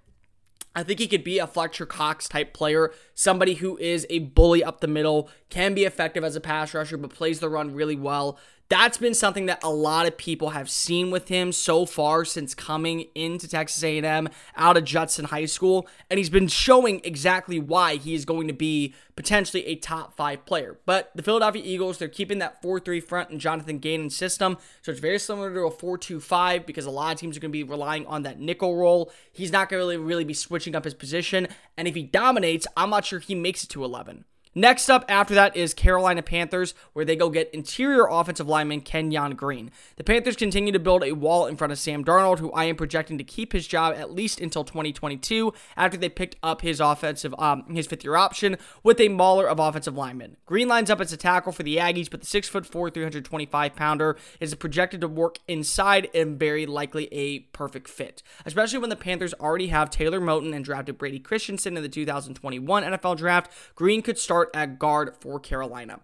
I 0.74 0.82
think 0.82 1.00
he 1.00 1.08
could 1.08 1.24
be 1.24 1.38
a 1.38 1.46
Fletcher 1.46 1.86
Cox 1.86 2.28
type 2.28 2.52
player, 2.52 2.92
somebody 3.14 3.54
who 3.54 3.78
is 3.78 4.06
a 4.10 4.18
bully 4.18 4.62
up 4.62 4.80
the 4.80 4.86
middle, 4.86 5.30
can 5.48 5.72
be 5.72 5.84
effective 5.84 6.22
as 6.22 6.36
a 6.36 6.40
pass 6.40 6.74
rusher, 6.74 6.98
but 6.98 7.14
plays 7.14 7.40
the 7.40 7.48
run 7.48 7.74
really 7.74 7.96
well 7.96 8.38
that's 8.68 8.98
been 8.98 9.14
something 9.14 9.46
that 9.46 9.62
a 9.62 9.70
lot 9.70 10.06
of 10.06 10.16
people 10.16 10.50
have 10.50 10.68
seen 10.68 11.10
with 11.10 11.28
him 11.28 11.52
so 11.52 11.86
far 11.86 12.24
since 12.24 12.54
coming 12.54 13.06
into 13.14 13.46
Texas 13.46 13.82
A&M 13.84 14.28
out 14.56 14.76
of 14.76 14.84
Judson 14.84 15.26
High 15.26 15.44
School 15.44 15.86
and 16.10 16.18
he's 16.18 16.30
been 16.30 16.48
showing 16.48 17.00
exactly 17.04 17.60
why 17.60 17.96
he 17.96 18.14
is 18.14 18.24
going 18.24 18.48
to 18.48 18.52
be 18.52 18.94
potentially 19.14 19.64
a 19.66 19.76
top 19.76 20.14
5 20.14 20.44
player. 20.44 20.78
But 20.84 21.10
the 21.14 21.22
Philadelphia 21.22 21.62
Eagles, 21.64 21.98
they're 21.98 22.08
keeping 22.08 22.38
that 22.38 22.62
4-3 22.62 23.02
front 23.02 23.30
and 23.30 23.40
Jonathan 23.40 23.78
Gannon 23.78 24.10
system, 24.10 24.58
so 24.82 24.90
it's 24.90 25.00
very 25.00 25.18
similar 25.18 25.52
to 25.54 25.60
a 25.66 25.70
4-2-5 25.70 26.66
because 26.66 26.86
a 26.86 26.90
lot 26.90 27.14
of 27.14 27.20
teams 27.20 27.36
are 27.36 27.40
going 27.40 27.50
to 27.50 27.52
be 27.52 27.62
relying 27.62 28.06
on 28.06 28.22
that 28.24 28.40
nickel 28.40 28.76
role. 28.76 29.12
He's 29.32 29.52
not 29.52 29.68
going 29.68 29.80
to 29.80 29.86
really 29.86 29.96
really 29.96 30.24
be 30.24 30.34
switching 30.34 30.74
up 30.74 30.84
his 30.84 30.94
position 30.94 31.46
and 31.76 31.86
if 31.86 31.94
he 31.94 32.02
dominates, 32.02 32.66
I'm 32.76 32.90
not 32.90 33.04
sure 33.04 33.18
he 33.18 33.34
makes 33.34 33.62
it 33.62 33.70
to 33.70 33.84
11. 33.84 34.24
Next 34.58 34.88
up 34.88 35.04
after 35.06 35.34
that 35.34 35.54
is 35.54 35.74
Carolina 35.74 36.22
Panthers, 36.22 36.72
where 36.94 37.04
they 37.04 37.14
go 37.14 37.28
get 37.28 37.52
interior 37.52 38.06
offensive 38.10 38.48
lineman 38.48 38.80
Kenyon 38.80 39.34
Green. 39.34 39.70
The 39.96 40.02
Panthers 40.02 40.34
continue 40.34 40.72
to 40.72 40.78
build 40.78 41.04
a 41.04 41.12
wall 41.12 41.44
in 41.44 41.58
front 41.58 41.74
of 41.74 41.78
Sam 41.78 42.02
Darnold, 42.02 42.38
who 42.38 42.50
I 42.52 42.64
am 42.64 42.74
projecting 42.74 43.18
to 43.18 43.24
keep 43.24 43.52
his 43.52 43.66
job 43.66 43.94
at 43.94 44.14
least 44.14 44.40
until 44.40 44.64
2022, 44.64 45.52
after 45.76 45.98
they 45.98 46.08
picked 46.08 46.36
up 46.42 46.62
his 46.62 46.80
offensive, 46.80 47.34
um, 47.38 47.66
his 47.68 47.86
fifth 47.86 48.02
year 48.02 48.16
option 48.16 48.56
with 48.82 48.98
a 48.98 49.10
mauler 49.10 49.46
of 49.46 49.60
offensive 49.60 49.94
linemen. 49.94 50.38
Green 50.46 50.68
lines 50.68 50.88
up 50.88 51.02
as 51.02 51.12
a 51.12 51.18
tackle 51.18 51.52
for 51.52 51.62
the 51.62 51.76
Aggies, 51.76 52.10
but 52.10 52.22
the 52.22 52.26
6'4", 52.26 52.94
325 52.94 53.76
pounder 53.76 54.16
is 54.40 54.54
projected 54.54 55.02
to 55.02 55.08
work 55.08 55.38
inside 55.46 56.08
and 56.14 56.38
very 56.38 56.64
likely 56.64 57.12
a 57.12 57.40
perfect 57.40 57.88
fit, 57.88 58.22
especially 58.46 58.78
when 58.78 58.88
the 58.88 58.96
Panthers 58.96 59.34
already 59.34 59.66
have 59.66 59.90
Taylor 59.90 60.18
Moton 60.18 60.56
and 60.56 60.64
drafted 60.64 60.96
Brady 60.96 61.18
Christensen 61.18 61.76
in 61.76 61.82
the 61.82 61.90
2021 61.90 62.84
NFL 62.84 63.18
draft. 63.18 63.52
Green 63.74 64.00
could 64.00 64.18
start 64.18 64.45
start 64.46 64.56
at 64.56 64.78
guard 64.78 65.14
for 65.20 65.40
Carolina. 65.40 66.00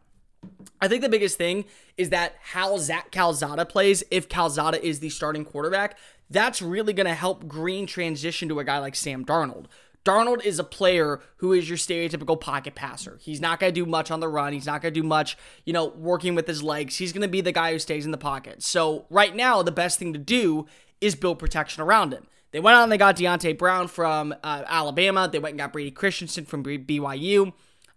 I 0.80 0.88
think 0.88 1.02
the 1.02 1.08
biggest 1.08 1.38
thing 1.38 1.64
is 1.96 2.10
that 2.10 2.34
how 2.40 2.76
Zach 2.78 3.12
Calzada 3.12 3.64
plays, 3.64 4.02
if 4.10 4.28
Calzada 4.28 4.84
is 4.84 5.00
the 5.00 5.10
starting 5.10 5.44
quarterback, 5.44 5.96
that's 6.30 6.60
really 6.60 6.92
going 6.92 7.06
to 7.06 7.14
help 7.14 7.46
Green 7.46 7.86
transition 7.86 8.48
to 8.48 8.58
a 8.58 8.64
guy 8.64 8.78
like 8.78 8.96
Sam 8.96 9.24
Darnold. 9.24 9.66
Darnold 10.04 10.44
is 10.44 10.58
a 10.58 10.64
player 10.64 11.20
who 11.36 11.52
is 11.52 11.68
your 11.68 11.78
stereotypical 11.78 12.40
pocket 12.40 12.74
passer. 12.74 13.18
He's 13.22 13.40
not 13.40 13.60
going 13.60 13.72
to 13.72 13.80
do 13.80 13.88
much 13.88 14.10
on 14.10 14.18
the 14.18 14.26
run. 14.26 14.52
He's 14.52 14.66
not 14.66 14.82
going 14.82 14.92
to 14.92 15.00
do 15.00 15.06
much, 15.06 15.38
you 15.64 15.72
know, 15.72 15.86
working 15.86 16.34
with 16.34 16.48
his 16.48 16.60
legs. 16.60 16.96
He's 16.96 17.12
going 17.12 17.22
to 17.22 17.28
be 17.28 17.40
the 17.40 17.52
guy 17.52 17.72
who 17.72 17.78
stays 17.78 18.04
in 18.04 18.10
the 18.10 18.18
pocket. 18.18 18.64
So, 18.64 19.06
right 19.10 19.36
now, 19.36 19.62
the 19.62 19.70
best 19.70 20.00
thing 20.00 20.12
to 20.12 20.18
do 20.18 20.66
is 21.00 21.14
build 21.14 21.38
protection 21.38 21.84
around 21.84 22.12
him. 22.12 22.26
They 22.50 22.58
went 22.58 22.76
out 22.76 22.82
and 22.82 22.90
they 22.90 22.98
got 22.98 23.16
Deonte 23.16 23.56
Brown 23.56 23.86
from 23.86 24.34
uh, 24.42 24.64
Alabama. 24.66 25.28
They 25.30 25.38
went 25.38 25.52
and 25.52 25.60
got 25.60 25.72
Brady 25.72 25.92
Christensen 25.92 26.46
from 26.46 26.64
BYU. 26.64 27.52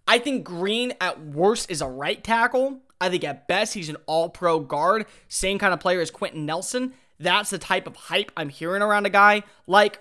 I 0.08 0.20
think 0.20 0.44
Green 0.44 0.94
at 1.02 1.24
worst 1.24 1.70
is 1.72 1.82
a 1.82 1.88
right 1.88 2.24
tackle. 2.24 2.80
I 3.02 3.10
think 3.10 3.24
at 3.24 3.48
best 3.48 3.74
he's 3.74 3.90
an 3.90 3.98
all 4.06 4.30
pro 4.30 4.60
guard. 4.60 5.06
Same 5.28 5.60
kind 5.60 5.74
of 5.74 5.80
player 5.80 6.02
as 6.02 6.12
Quenton 6.12 6.46
Nelson. 6.46 6.94
That's 7.20 7.50
the 7.50 7.58
type 7.58 7.88
of 7.88 7.96
hype 7.96 8.32
I'm 8.36 8.50
hearing 8.50 8.82
around 8.82 9.06
a 9.06 9.10
guy 9.10 9.44
like 9.68 10.00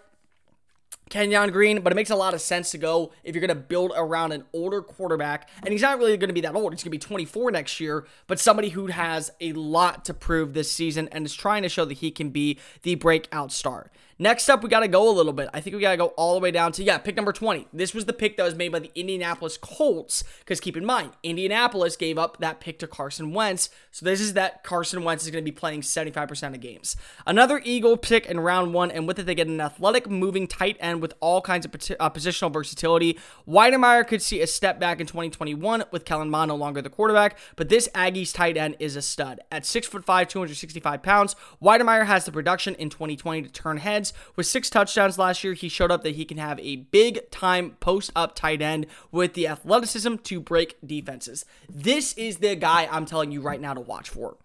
Kenyon 1.11 1.51
Green, 1.51 1.81
but 1.81 1.93
it 1.93 1.97
makes 1.97 2.11
a 2.11 2.17
lot 2.17 2.35
of 2.35 2.41
sense 2.41 2.71
to 2.71 2.79
go 2.79 3.13
if 3.23 3.35
you're 3.35 3.47
going 3.47 3.57
to 3.57 3.63
build 3.63 3.93
around 3.95 4.33
an 4.33 4.45
older 4.53 4.83
quarterback. 4.83 5.49
And 5.63 5.71
he's 5.71 5.83
not 5.83 5.99
really 5.99 6.17
going 6.17 6.29
to 6.29 6.35
be 6.35 6.41
that 6.43 6.55
old. 6.55 6.73
He's 6.73 6.83
going 6.83 6.91
to 6.91 6.91
be 6.91 6.99
24 6.99 7.51
next 7.51 7.79
year, 7.79 8.07
but 8.27 8.41
somebody 8.41 8.71
who 8.71 8.87
has 8.87 9.31
a 9.41 9.53
lot 9.53 10.05
to 10.07 10.15
prove 10.15 10.55
this 10.55 10.73
season 10.73 11.09
and 11.13 11.27
is 11.27 11.35
trying 11.35 11.63
to 11.63 11.69
show 11.69 11.85
that 11.85 11.95
he 11.95 12.11
can 12.11 12.31
be 12.31 12.59
the 12.83 12.95
breakout 12.95 13.53
star. 13.53 13.91
Next 14.18 14.49
up, 14.49 14.62
we 14.62 14.68
got 14.68 14.80
to 14.80 14.88
go 14.88 15.09
a 15.09 15.11
little 15.11 15.33
bit. 15.33 15.49
I 15.52 15.61
think 15.61 15.75
we 15.75 15.83
got 15.83 15.90
to 15.90 15.97
go 15.97 16.06
all 16.09 16.35
the 16.35 16.40
way 16.40 16.52
down 16.52 16.71
to, 16.73 16.85
yeah, 16.85 16.99
pick 16.99 17.16
number 17.16 17.33
20. 17.33 17.66
This 17.73 17.92
was 17.92 18.04
the 18.04 18.12
pick 18.12 18.37
that 18.37 18.44
was 18.44 18.54
made 18.54 18.71
by 18.71 18.78
the 18.78 18.90
Indianapolis 18.94 19.56
Colts, 19.56 20.23
because 20.38 20.61
keep 20.61 20.76
in 20.76 20.85
mind, 20.85 21.11
Indianapolis 21.25 21.97
gave 21.97 22.16
up 22.16 22.38
that 22.38 22.61
pick 22.61 22.78
to 22.78 22.87
Carson 22.87 23.33
Wentz. 23.33 23.71
So 23.90 24.06
this 24.06 24.21
is 24.21 24.35
that 24.35 24.62
Carson 24.62 25.02
Wentz 25.02 25.25
is 25.25 25.30
going 25.30 25.44
to 25.44 25.50
be 25.50 25.54
playing 25.54 25.80
75% 25.80 26.54
of 26.54 26.61
games. 26.61 26.97
Another 27.26 27.61
Eagle 27.64 27.97
pick 27.97 28.26
in 28.26 28.38
round 28.38 28.73
one, 28.73 28.90
and 28.90 29.09
with 29.09 29.18
it, 29.18 29.26
they 29.26 29.35
get 29.35 29.49
an 29.49 29.61
athletic 29.61 30.09
moving 30.09 30.47
tight 30.47 30.76
end 30.78 31.02
with 31.02 31.14
all 31.18 31.40
kinds 31.40 31.66
of 31.66 31.75
uh, 31.75 32.11
positional 32.11 32.52
versatility. 32.52 33.18
Wydermyer 33.49 34.06
could 34.06 34.23
see 34.23 34.40
a 34.40 34.47
step 34.47 34.78
back 34.78 35.00
in 35.00 35.06
2021 35.06 35.85
with 35.90 36.04
Kellen 36.04 36.30
Mond 36.30 36.50
no 36.50 36.56
longer 36.56 36.80
the 36.80 36.90
quarterback, 36.90 37.37
but 37.56 37.68
this 37.68 37.88
Aggies 37.94 38.33
tight 38.33 38.56
end 38.56 38.76
is 38.78 38.94
a 38.94 39.02
stud. 39.02 39.40
At 39.50 39.64
6'5, 39.64 40.04
265 40.28 41.02
pounds, 41.02 41.35
Wydermyer 41.61 42.06
has 42.06 42.25
the 42.25 42.33
production 42.33 42.75
in 42.76 42.90
2020 42.90 43.42
to 43.42 43.49
turn 43.49 43.78
heads. 43.78 44.04
With 44.37 44.47
six 44.47 44.69
touchdowns 44.69 45.19
last 45.19 45.43
year, 45.43 45.55
he 45.55 45.69
showed 45.69 45.91
up 45.91 46.03
that 46.03 46.17
he 46.17 46.25
can 46.25 46.39
have 46.39 46.61
a 46.61 46.77
big 46.77 47.31
time 47.31 47.77
post 47.81 48.11
up 48.15 48.35
tight 48.35 48.61
end 48.61 48.87
with 49.11 49.35
the 49.35 49.49
athleticism 49.49 50.17
to 50.17 50.41
break 50.41 50.77
defenses. 50.85 51.45
This 51.69 52.13
is 52.15 52.39
the 52.39 52.57
guy 52.57 52.89
I'm 52.91 53.07
telling 53.07 53.33
you 53.33 53.41
right 53.41 53.61
now 53.61 53.75
to 53.75 53.81
watch 53.81 54.09
for. 54.09 54.37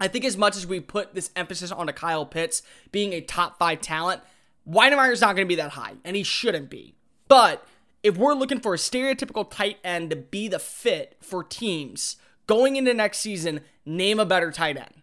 I 0.00 0.08
think 0.08 0.24
as 0.24 0.36
much 0.36 0.56
as 0.56 0.66
we 0.66 0.80
put 0.80 1.14
this 1.14 1.30
emphasis 1.34 1.72
on 1.72 1.88
a 1.88 1.92
Kyle 1.92 2.26
Pitts 2.26 2.62
being 2.92 3.12
a 3.12 3.20
top 3.20 3.58
five 3.58 3.80
talent, 3.80 4.22
Wydermyer's 4.68 5.20
not 5.20 5.34
going 5.34 5.46
to 5.46 5.48
be 5.48 5.56
that 5.56 5.70
high, 5.70 5.94
and 6.04 6.14
he 6.14 6.22
shouldn't 6.22 6.70
be. 6.70 6.94
But 7.26 7.66
if 8.02 8.16
we're 8.16 8.34
looking 8.34 8.60
for 8.60 8.74
a 8.74 8.78
stereotypical 8.78 9.50
tight 9.50 9.78
end 9.82 10.10
to 10.10 10.16
be 10.16 10.46
the 10.48 10.58
fit 10.58 11.16
for 11.20 11.42
teams 11.42 12.16
going 12.46 12.76
into 12.76 12.94
next 12.94 13.18
season, 13.18 13.60
name 13.84 14.20
a 14.20 14.26
better 14.26 14.52
tight 14.52 14.76
end. 14.76 14.94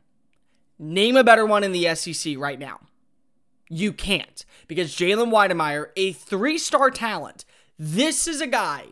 Name 0.78 1.16
a 1.16 1.24
better 1.24 1.46
one 1.46 1.64
in 1.64 1.72
the 1.72 1.94
SEC 1.96 2.38
right 2.38 2.60
now. 2.60 2.80
You 3.70 3.94
can't 3.94 4.46
because 4.68 4.96
Jalen 4.96 5.32
Wydermyer, 5.32 5.88
a 5.96 6.14
three 6.14 6.58
star 6.58 6.92
talent, 6.92 7.46
this 7.80 8.28
is 8.28 8.42
a 8.42 8.48
guy 8.48 8.86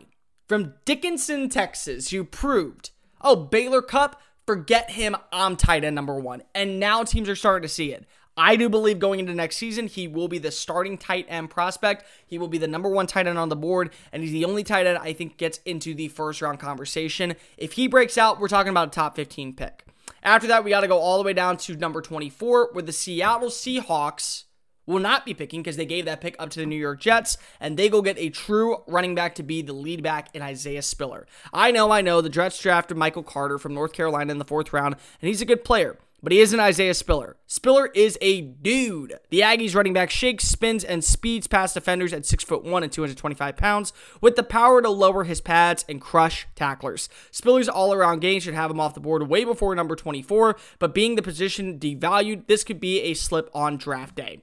from 0.48 0.74
Dickinson, 0.84 1.48
Texas, 1.48 2.10
who 2.10 2.24
proved, 2.24 2.90
oh, 3.20 3.36
Baylor 3.36 3.82
Cupp, 3.82 4.20
forget 4.46 4.90
him, 4.90 5.16
I'm 5.32 5.56
tight 5.56 5.84
end 5.84 5.94
number 5.94 6.18
one. 6.18 6.42
And 6.54 6.78
now 6.78 7.04
teams 7.04 7.28
are 7.28 7.36
starting 7.36 7.66
to 7.66 7.72
see 7.72 7.92
it. 7.92 8.04
I 8.36 8.56
do 8.56 8.68
believe 8.68 8.98
going 8.98 9.20
into 9.20 9.32
next 9.32 9.56
season, 9.58 9.86
he 9.86 10.08
will 10.08 10.26
be 10.26 10.38
the 10.38 10.50
starting 10.50 10.98
tight 10.98 11.26
end 11.28 11.50
prospect. 11.50 12.04
He 12.26 12.36
will 12.36 12.48
be 12.48 12.58
the 12.58 12.66
number 12.66 12.88
one 12.88 13.06
tight 13.06 13.28
end 13.28 13.38
on 13.38 13.48
the 13.48 13.56
board, 13.56 13.92
and 14.12 14.22
he's 14.22 14.32
the 14.32 14.44
only 14.44 14.64
tight 14.64 14.86
end 14.86 14.98
I 14.98 15.12
think 15.12 15.36
gets 15.36 15.58
into 15.64 15.94
the 15.94 16.08
first 16.08 16.42
round 16.42 16.58
conversation. 16.58 17.36
If 17.56 17.74
he 17.74 17.86
breaks 17.86 18.18
out, 18.18 18.40
we're 18.40 18.48
talking 18.48 18.70
about 18.70 18.88
a 18.88 18.90
top 18.90 19.14
15 19.14 19.54
pick. 19.54 19.84
After 20.22 20.48
that, 20.48 20.64
we 20.64 20.70
got 20.70 20.80
to 20.80 20.88
go 20.88 20.98
all 20.98 21.18
the 21.18 21.24
way 21.24 21.32
down 21.32 21.58
to 21.58 21.76
number 21.76 22.00
24, 22.00 22.70
where 22.72 22.82
the 22.82 22.92
Seattle 22.92 23.50
Seahawks 23.50 24.44
will 24.86 25.00
not 25.00 25.24
be 25.24 25.34
picking 25.34 25.62
because 25.62 25.76
they 25.76 25.86
gave 25.86 26.04
that 26.04 26.20
pick 26.20 26.36
up 26.38 26.50
to 26.50 26.60
the 26.60 26.66
New 26.66 26.76
York 26.76 27.00
Jets, 27.00 27.36
and 27.60 27.76
they 27.76 27.88
go 27.88 28.02
get 28.02 28.18
a 28.18 28.30
true 28.30 28.78
running 28.86 29.14
back 29.14 29.34
to 29.36 29.42
be 29.42 29.62
the 29.62 29.72
lead 29.72 30.02
back 30.02 30.28
in 30.34 30.42
Isaiah 30.42 30.82
Spiller. 30.82 31.26
I 31.52 31.70
know, 31.70 31.90
I 31.90 32.00
know, 32.00 32.20
the 32.20 32.28
Jets 32.28 32.60
drafted 32.60 32.96
Michael 32.96 33.22
Carter 33.22 33.58
from 33.58 33.74
North 33.74 33.92
Carolina 33.92 34.32
in 34.32 34.38
the 34.38 34.44
fourth 34.44 34.72
round, 34.72 34.94
and 35.20 35.28
he's 35.28 35.42
a 35.42 35.46
good 35.46 35.64
player. 35.64 35.98
But 36.24 36.32
he 36.32 36.40
isn't 36.40 36.58
Isaiah 36.58 36.94
Spiller. 36.94 37.36
Spiller 37.46 37.88
is 37.88 38.16
a 38.22 38.40
dude. 38.40 39.18
The 39.28 39.40
Aggies 39.40 39.74
running 39.74 39.92
back 39.92 40.08
shakes, 40.08 40.48
spins, 40.48 40.82
and 40.82 41.04
speeds 41.04 41.46
past 41.46 41.74
defenders 41.74 42.14
at 42.14 42.24
6 42.24 42.42
foot 42.44 42.64
1 42.64 42.82
and 42.82 42.90
225 42.90 43.56
pounds 43.58 43.92
with 44.22 44.34
the 44.34 44.42
power 44.42 44.80
to 44.80 44.88
lower 44.88 45.24
his 45.24 45.42
pads 45.42 45.84
and 45.86 46.00
crush 46.00 46.46
tacklers. 46.54 47.10
Spiller's 47.30 47.68
all 47.68 47.92
around 47.92 48.20
game 48.20 48.40
should 48.40 48.54
have 48.54 48.70
him 48.70 48.80
off 48.80 48.94
the 48.94 49.00
board 49.00 49.28
way 49.28 49.44
before 49.44 49.74
number 49.74 49.94
24, 49.94 50.56
but 50.78 50.94
being 50.94 51.16
the 51.16 51.20
position 51.20 51.78
devalued, 51.78 52.46
this 52.46 52.64
could 52.64 52.80
be 52.80 53.02
a 53.02 53.12
slip 53.12 53.50
on 53.52 53.76
draft 53.76 54.14
day. 54.14 54.40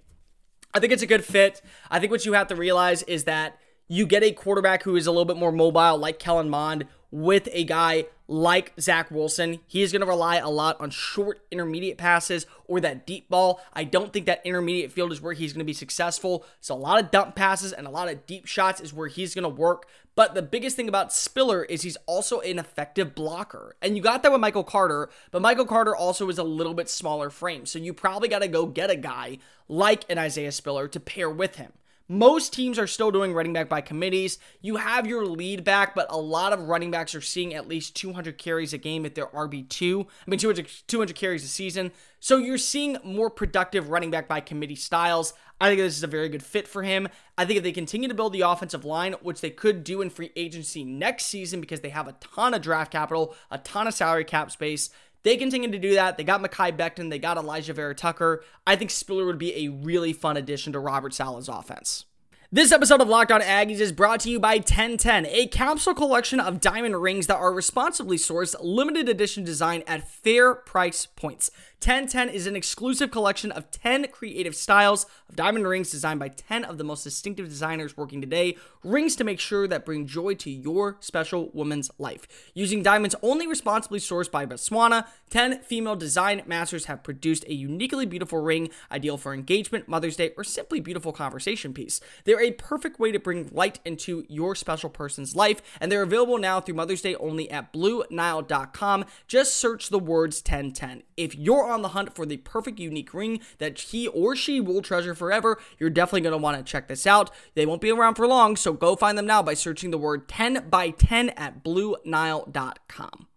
I 0.73 0.79
think 0.79 0.93
it's 0.93 1.03
a 1.03 1.07
good 1.07 1.23
fit. 1.25 1.61
I 1.89 1.99
think 1.99 2.11
what 2.11 2.25
you 2.25 2.33
have 2.33 2.47
to 2.47 2.55
realize 2.55 3.03
is 3.03 3.25
that 3.25 3.57
you 3.87 4.05
get 4.05 4.23
a 4.23 4.31
quarterback 4.31 4.83
who 4.83 4.95
is 4.95 5.05
a 5.05 5.11
little 5.11 5.25
bit 5.25 5.37
more 5.37 5.51
mobile, 5.51 5.97
like 5.97 6.17
Kellen 6.17 6.49
Mond, 6.49 6.85
with 7.11 7.49
a 7.51 7.63
guy 7.63 8.05
like 8.27 8.73
Zach 8.79 9.11
Wilson. 9.11 9.59
He 9.67 9.81
is 9.81 9.91
going 9.91 9.99
to 10.01 10.07
rely 10.07 10.37
a 10.37 10.49
lot 10.49 10.79
on 10.79 10.89
short 10.89 11.45
intermediate 11.51 11.97
passes 11.97 12.45
or 12.65 12.79
that 12.79 13.05
deep 13.05 13.29
ball. 13.29 13.61
I 13.73 13.83
don't 13.83 14.13
think 14.13 14.25
that 14.25 14.41
intermediate 14.45 14.91
field 14.91 15.11
is 15.11 15.21
where 15.21 15.33
he's 15.33 15.51
going 15.51 15.59
to 15.59 15.65
be 15.65 15.73
successful. 15.73 16.45
So 16.61 16.73
a 16.73 16.77
lot 16.77 17.03
of 17.03 17.11
dump 17.11 17.35
passes 17.35 17.73
and 17.73 17.85
a 17.85 17.91
lot 17.91 18.09
of 18.09 18.25
deep 18.25 18.45
shots 18.45 18.79
is 18.79 18.93
where 18.93 19.09
he's 19.09 19.35
going 19.35 19.43
to 19.43 19.49
work. 19.49 19.87
But 20.15 20.33
the 20.33 20.41
biggest 20.41 20.75
thing 20.75 20.87
about 20.87 21.13
Spiller 21.13 21.63
is 21.63 21.81
he's 21.81 21.97
also 22.05 22.39
an 22.39 22.59
effective 22.59 23.15
blocker. 23.15 23.75
And 23.81 23.95
you 23.97 24.03
got 24.03 24.23
that 24.23 24.31
with 24.31 24.41
Michael 24.41 24.63
Carter, 24.63 25.09
but 25.31 25.41
Michael 25.41 25.65
Carter 25.65 25.95
also 25.95 26.29
is 26.29 26.37
a 26.37 26.43
little 26.43 26.73
bit 26.73 26.89
smaller 26.89 27.29
frame. 27.29 27.65
So 27.65 27.79
you 27.79 27.93
probably 27.93 28.29
got 28.29 28.39
to 28.39 28.47
go 28.47 28.65
get 28.65 28.89
a 28.89 28.95
guy 28.95 29.39
like 29.67 30.09
an 30.09 30.17
Isaiah 30.17 30.51
Spiller 30.51 30.87
to 30.89 30.99
pair 30.99 31.29
with 31.29 31.55
him. 31.55 31.73
Most 32.11 32.51
teams 32.51 32.77
are 32.77 32.87
still 32.87 33.09
doing 33.09 33.31
running 33.31 33.53
back 33.53 33.69
by 33.69 33.79
committees. 33.79 34.37
You 34.59 34.75
have 34.75 35.07
your 35.07 35.25
lead 35.25 35.63
back, 35.63 35.95
but 35.95 36.07
a 36.09 36.17
lot 36.17 36.51
of 36.51 36.67
running 36.67 36.91
backs 36.91 37.15
are 37.15 37.21
seeing 37.21 37.53
at 37.53 37.69
least 37.69 37.95
200 37.95 38.37
carries 38.37 38.73
a 38.73 38.77
game 38.77 39.05
at 39.05 39.15
they're 39.15 39.27
RB2. 39.27 40.05
I 40.05 40.29
mean, 40.29 40.37
200, 40.37 40.67
200 40.87 41.15
carries 41.15 41.45
a 41.45 41.47
season. 41.47 41.93
So 42.19 42.35
you're 42.35 42.57
seeing 42.57 42.97
more 43.05 43.29
productive 43.29 43.87
running 43.87 44.11
back 44.11 44.27
by 44.27 44.41
committee 44.41 44.75
styles. 44.75 45.33
I 45.61 45.69
think 45.69 45.79
this 45.79 45.95
is 45.95 46.03
a 46.03 46.07
very 46.07 46.27
good 46.27 46.43
fit 46.43 46.67
for 46.67 46.83
him. 46.83 47.07
I 47.37 47.45
think 47.45 47.55
if 47.55 47.63
they 47.63 47.71
continue 47.71 48.09
to 48.09 48.13
build 48.13 48.33
the 48.33 48.41
offensive 48.41 48.83
line, 48.83 49.13
which 49.21 49.39
they 49.39 49.49
could 49.49 49.85
do 49.85 50.01
in 50.01 50.09
free 50.09 50.33
agency 50.35 50.83
next 50.83 51.27
season 51.27 51.61
because 51.61 51.79
they 51.79 51.91
have 51.91 52.09
a 52.09 52.15
ton 52.19 52.53
of 52.53 52.61
draft 52.61 52.91
capital, 52.91 53.35
a 53.49 53.57
ton 53.57 53.87
of 53.87 53.93
salary 53.93 54.25
cap 54.25 54.51
space, 54.51 54.89
they 55.23 55.37
continue 55.37 55.71
to 55.71 55.79
do 55.79 55.95
that. 55.95 56.17
They 56.17 56.23
got 56.23 56.41
Mekhi 56.41 56.75
Becton, 56.77 57.09
they 57.09 57.19
got 57.19 57.37
Alijah 57.37 57.75
Vera 57.75 57.95
Tucker. 57.95 58.43
I 58.65 58.75
think 58.75 58.89
Spiller 58.89 59.25
would 59.25 59.37
be 59.37 59.65
a 59.65 59.69
really 59.69 60.13
fun 60.13 60.37
addition 60.37 60.73
to 60.73 60.79
Robert 60.79 61.13
Saleh's 61.13 61.49
offense. 61.49 62.05
This 62.53 62.73
episode 62.73 62.99
of 62.99 63.07
Locked 63.07 63.31
On 63.31 63.39
Aggies 63.39 63.79
is 63.79 63.93
brought 63.93 64.19
to 64.19 64.29
you 64.29 64.37
by 64.37 64.55
1010, 64.55 65.25
a 65.25 65.47
capsule 65.47 65.93
collection 65.93 66.37
of 66.41 66.59
diamond 66.59 67.01
rings 67.01 67.27
that 67.27 67.37
are 67.37 67.53
responsibly 67.53 68.17
sourced, 68.17 68.57
limited 68.61 69.07
edition 69.07 69.45
design 69.45 69.83
at 69.87 70.05
fair 70.05 70.53
price 70.53 71.05
points. 71.05 71.49
1010 71.75 72.27
is 72.27 72.47
an 72.47 72.57
exclusive 72.57 73.09
collection 73.09 73.53
of 73.53 73.71
10 73.71 74.09
creative 74.09 74.53
styles 74.53 75.05
of 75.29 75.37
diamond 75.37 75.65
rings 75.65 75.91
designed 75.91 76.19
by 76.19 76.27
10 76.27 76.65
of 76.65 76.77
the 76.77 76.83
most 76.83 77.05
distinctive 77.05 77.47
designers 77.47 77.95
working 77.95 78.19
today. 78.19 78.57
Rings 78.83 79.15
to 79.17 79.23
make 79.23 79.39
sure 79.39 79.67
that 79.67 79.85
bring 79.85 80.07
joy 80.07 80.33
to 80.33 80.49
your 80.49 80.97
special 81.01 81.51
woman's 81.53 81.91
life. 81.99 82.27
Using 82.55 82.81
diamonds 82.81 83.15
only 83.21 83.45
responsibly 83.45 83.99
sourced 83.99 84.31
by 84.31 84.47
Botswana, 84.47 85.05
10 85.29 85.59
female 85.59 85.95
design 85.95 86.41
masters 86.47 86.85
have 86.85 87.03
produced 87.03 87.45
a 87.47 87.53
uniquely 87.53 88.07
beautiful 88.07 88.39
ring, 88.39 88.71
ideal 88.91 89.17
for 89.17 89.35
engagement, 89.35 89.87
Mother's 89.87 90.15
Day, 90.15 90.31
or 90.35 90.43
simply 90.43 90.79
beautiful 90.79 91.13
conversation 91.13 91.73
piece. 91.73 92.01
They're 92.23 92.41
a 92.41 92.53
perfect 92.53 92.99
way 92.99 93.11
to 93.11 93.19
bring 93.19 93.49
light 93.51 93.79
into 93.85 94.25
your 94.27 94.55
special 94.55 94.89
person's 94.89 95.35
life, 95.35 95.61
and 95.79 95.91
they're 95.91 96.01
available 96.01 96.39
now 96.39 96.59
through 96.59 96.75
Mother's 96.75 97.03
Day 97.03 97.13
only 97.15 97.51
at 97.51 97.71
BlueNile.com. 97.71 99.05
Just 99.27 99.57
search 99.57 99.89
the 99.89 99.99
words 99.99 100.37
1010. 100.37 101.03
If 101.17 101.35
you're 101.35 101.69
on 101.69 101.83
the 101.83 101.89
hunt 101.89 102.15
for 102.15 102.25
the 102.25 102.37
perfect 102.37 102.79
unique 102.79 103.13
ring 103.13 103.41
that 103.59 103.79
he 103.79 104.07
or 104.07 104.35
she 104.35 104.59
will 104.59 104.81
treasure 104.81 105.13
forever, 105.13 105.59
you're 105.77 105.91
definitely 105.91 106.21
going 106.21 106.31
to 106.31 106.37
want 106.37 106.57
to 106.57 106.63
check 106.63 106.87
this 106.87 107.05
out. 107.05 107.29
They 107.53 107.67
won't 107.67 107.81
be 107.81 107.91
around 107.91 108.15
for 108.15 108.27
long, 108.27 108.55
so 108.71 108.77
go 108.77 108.95
find 108.95 109.17
them 109.17 109.25
now 109.25 109.43
by 109.43 109.53
searching 109.53 109.91
the 109.91 109.97
word 109.97 110.29
10 110.29 110.69
by 110.69 110.91
10 110.91 111.29
at 111.31 111.61
BlueNile.com. 111.61 113.27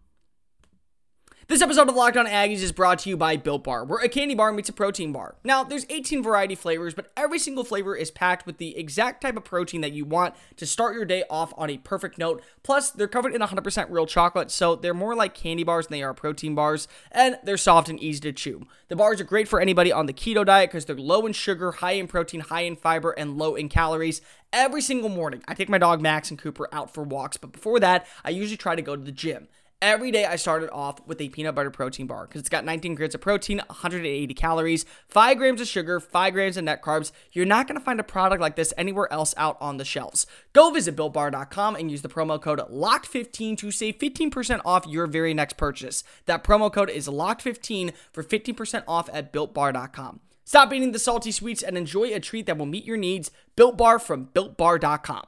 This 1.47 1.61
episode 1.61 1.89
of 1.89 1.95
Locked 1.95 2.17
On 2.17 2.25
Aggies 2.25 2.63
is 2.63 2.71
brought 2.71 2.97
to 2.99 3.09
you 3.09 3.15
by 3.15 3.37
Built 3.37 3.65
Bar, 3.65 3.85
where 3.85 3.99
a 3.99 4.09
candy 4.09 4.33
bar 4.33 4.51
meets 4.51 4.67
a 4.67 4.73
protein 4.73 5.11
bar. 5.11 5.35
Now, 5.43 5.63
there's 5.63 5.85
18 5.91 6.23
variety 6.23 6.55
flavors, 6.55 6.95
but 6.95 7.11
every 7.15 7.37
single 7.37 7.63
flavor 7.63 7.95
is 7.95 8.09
packed 8.09 8.47
with 8.47 8.57
the 8.57 8.75
exact 8.75 9.21
type 9.21 9.37
of 9.37 9.43
protein 9.43 9.81
that 9.81 9.91
you 9.91 10.05
want 10.05 10.33
to 10.55 10.65
start 10.65 10.95
your 10.95 11.05
day 11.05 11.23
off 11.29 11.53
on 11.55 11.69
a 11.69 11.77
perfect 11.77 12.17
note. 12.17 12.41
Plus, 12.63 12.89
they're 12.89 13.07
covered 13.07 13.35
in 13.35 13.41
100% 13.41 13.91
real 13.91 14.07
chocolate, 14.07 14.49
so 14.49 14.75
they're 14.75 14.95
more 14.95 15.13
like 15.13 15.35
candy 15.35 15.63
bars 15.63 15.85
than 15.85 15.99
they 15.99 16.03
are 16.03 16.15
protein 16.15 16.55
bars, 16.55 16.87
and 17.11 17.37
they're 17.43 17.57
soft 17.57 17.89
and 17.89 17.99
easy 17.99 18.21
to 18.21 18.33
chew. 18.33 18.65
The 18.87 18.95
bars 18.95 19.21
are 19.21 19.25
great 19.25 19.47
for 19.47 19.61
anybody 19.61 19.91
on 19.91 20.07
the 20.07 20.13
keto 20.13 20.43
diet 20.43 20.71
because 20.71 20.85
they're 20.85 20.95
low 20.95 21.27
in 21.27 21.33
sugar, 21.33 21.73
high 21.73 21.91
in 21.91 22.07
protein, 22.07 22.39
high 22.39 22.61
in 22.61 22.75
fiber, 22.75 23.11
and 23.11 23.37
low 23.37 23.53
in 23.53 23.69
calories. 23.69 24.19
Every 24.57 24.81
single 24.81 25.09
morning, 25.09 25.43
I 25.49 25.53
take 25.53 25.67
my 25.67 25.77
dog 25.77 25.99
Max 25.99 26.29
and 26.29 26.39
Cooper 26.39 26.69
out 26.71 26.93
for 26.93 27.03
walks, 27.03 27.35
but 27.35 27.51
before 27.51 27.77
that, 27.81 28.07
I 28.23 28.29
usually 28.29 28.55
try 28.55 28.73
to 28.73 28.81
go 28.81 28.95
to 28.95 29.01
the 29.01 29.11
gym. 29.11 29.49
Every 29.81 30.11
day 30.11 30.23
I 30.23 30.37
started 30.37 30.71
off 30.71 31.05
with 31.05 31.19
a 31.19 31.27
peanut 31.27 31.55
butter 31.55 31.71
protein 31.71 32.07
bar 32.07 32.25
because 32.25 32.39
it's 32.39 32.47
got 32.47 32.63
19 32.63 32.95
grams 32.95 33.13
of 33.13 33.19
protein, 33.19 33.57
180 33.67 34.33
calories, 34.33 34.85
5 35.09 35.37
grams 35.37 35.59
of 35.59 35.67
sugar, 35.67 35.99
5 35.99 36.33
grams 36.33 36.55
of 36.55 36.63
net 36.63 36.81
carbs. 36.81 37.11
You're 37.33 37.45
not 37.45 37.67
going 37.67 37.77
to 37.77 37.83
find 37.83 37.99
a 37.99 38.03
product 38.03 38.39
like 38.39 38.55
this 38.55 38.73
anywhere 38.77 39.11
else 39.11 39.33
out 39.35 39.57
on 39.59 39.75
the 39.75 39.83
shelves. 39.83 40.25
Go 40.53 40.71
visit 40.71 40.95
builtbar.com 40.95 41.75
and 41.75 41.91
use 41.91 42.01
the 42.01 42.07
promo 42.07 42.41
code 42.41 42.59
LOCKED15 42.59 43.57
to 43.57 43.71
save 43.71 43.97
15% 43.97 44.61
off 44.63 44.87
your 44.87 45.05
very 45.05 45.33
next 45.33 45.57
purchase. 45.57 46.05
That 46.27 46.45
promo 46.45 46.71
code 46.71 46.89
is 46.89 47.09
LOCKED15 47.09 47.91
for 48.13 48.23
15% 48.23 48.85
off 48.87 49.09
at 49.11 49.33
builtbar.com. 49.33 50.21
Stop 50.45 50.71
eating 50.71 50.91
the 50.91 50.99
salty 50.99 51.31
sweets 51.31 51.63
and 51.63 51.75
enjoy 51.75 52.13
a 52.13 52.19
treat 52.19 52.45
that 52.45 52.57
will 52.57 52.67
meet 52.67 52.85
your 52.85 52.97
needs. 52.97 53.31
Built 53.55 53.77
Bar 53.77 53.97
from 53.97 54.27
builtbar.com. 54.27 55.25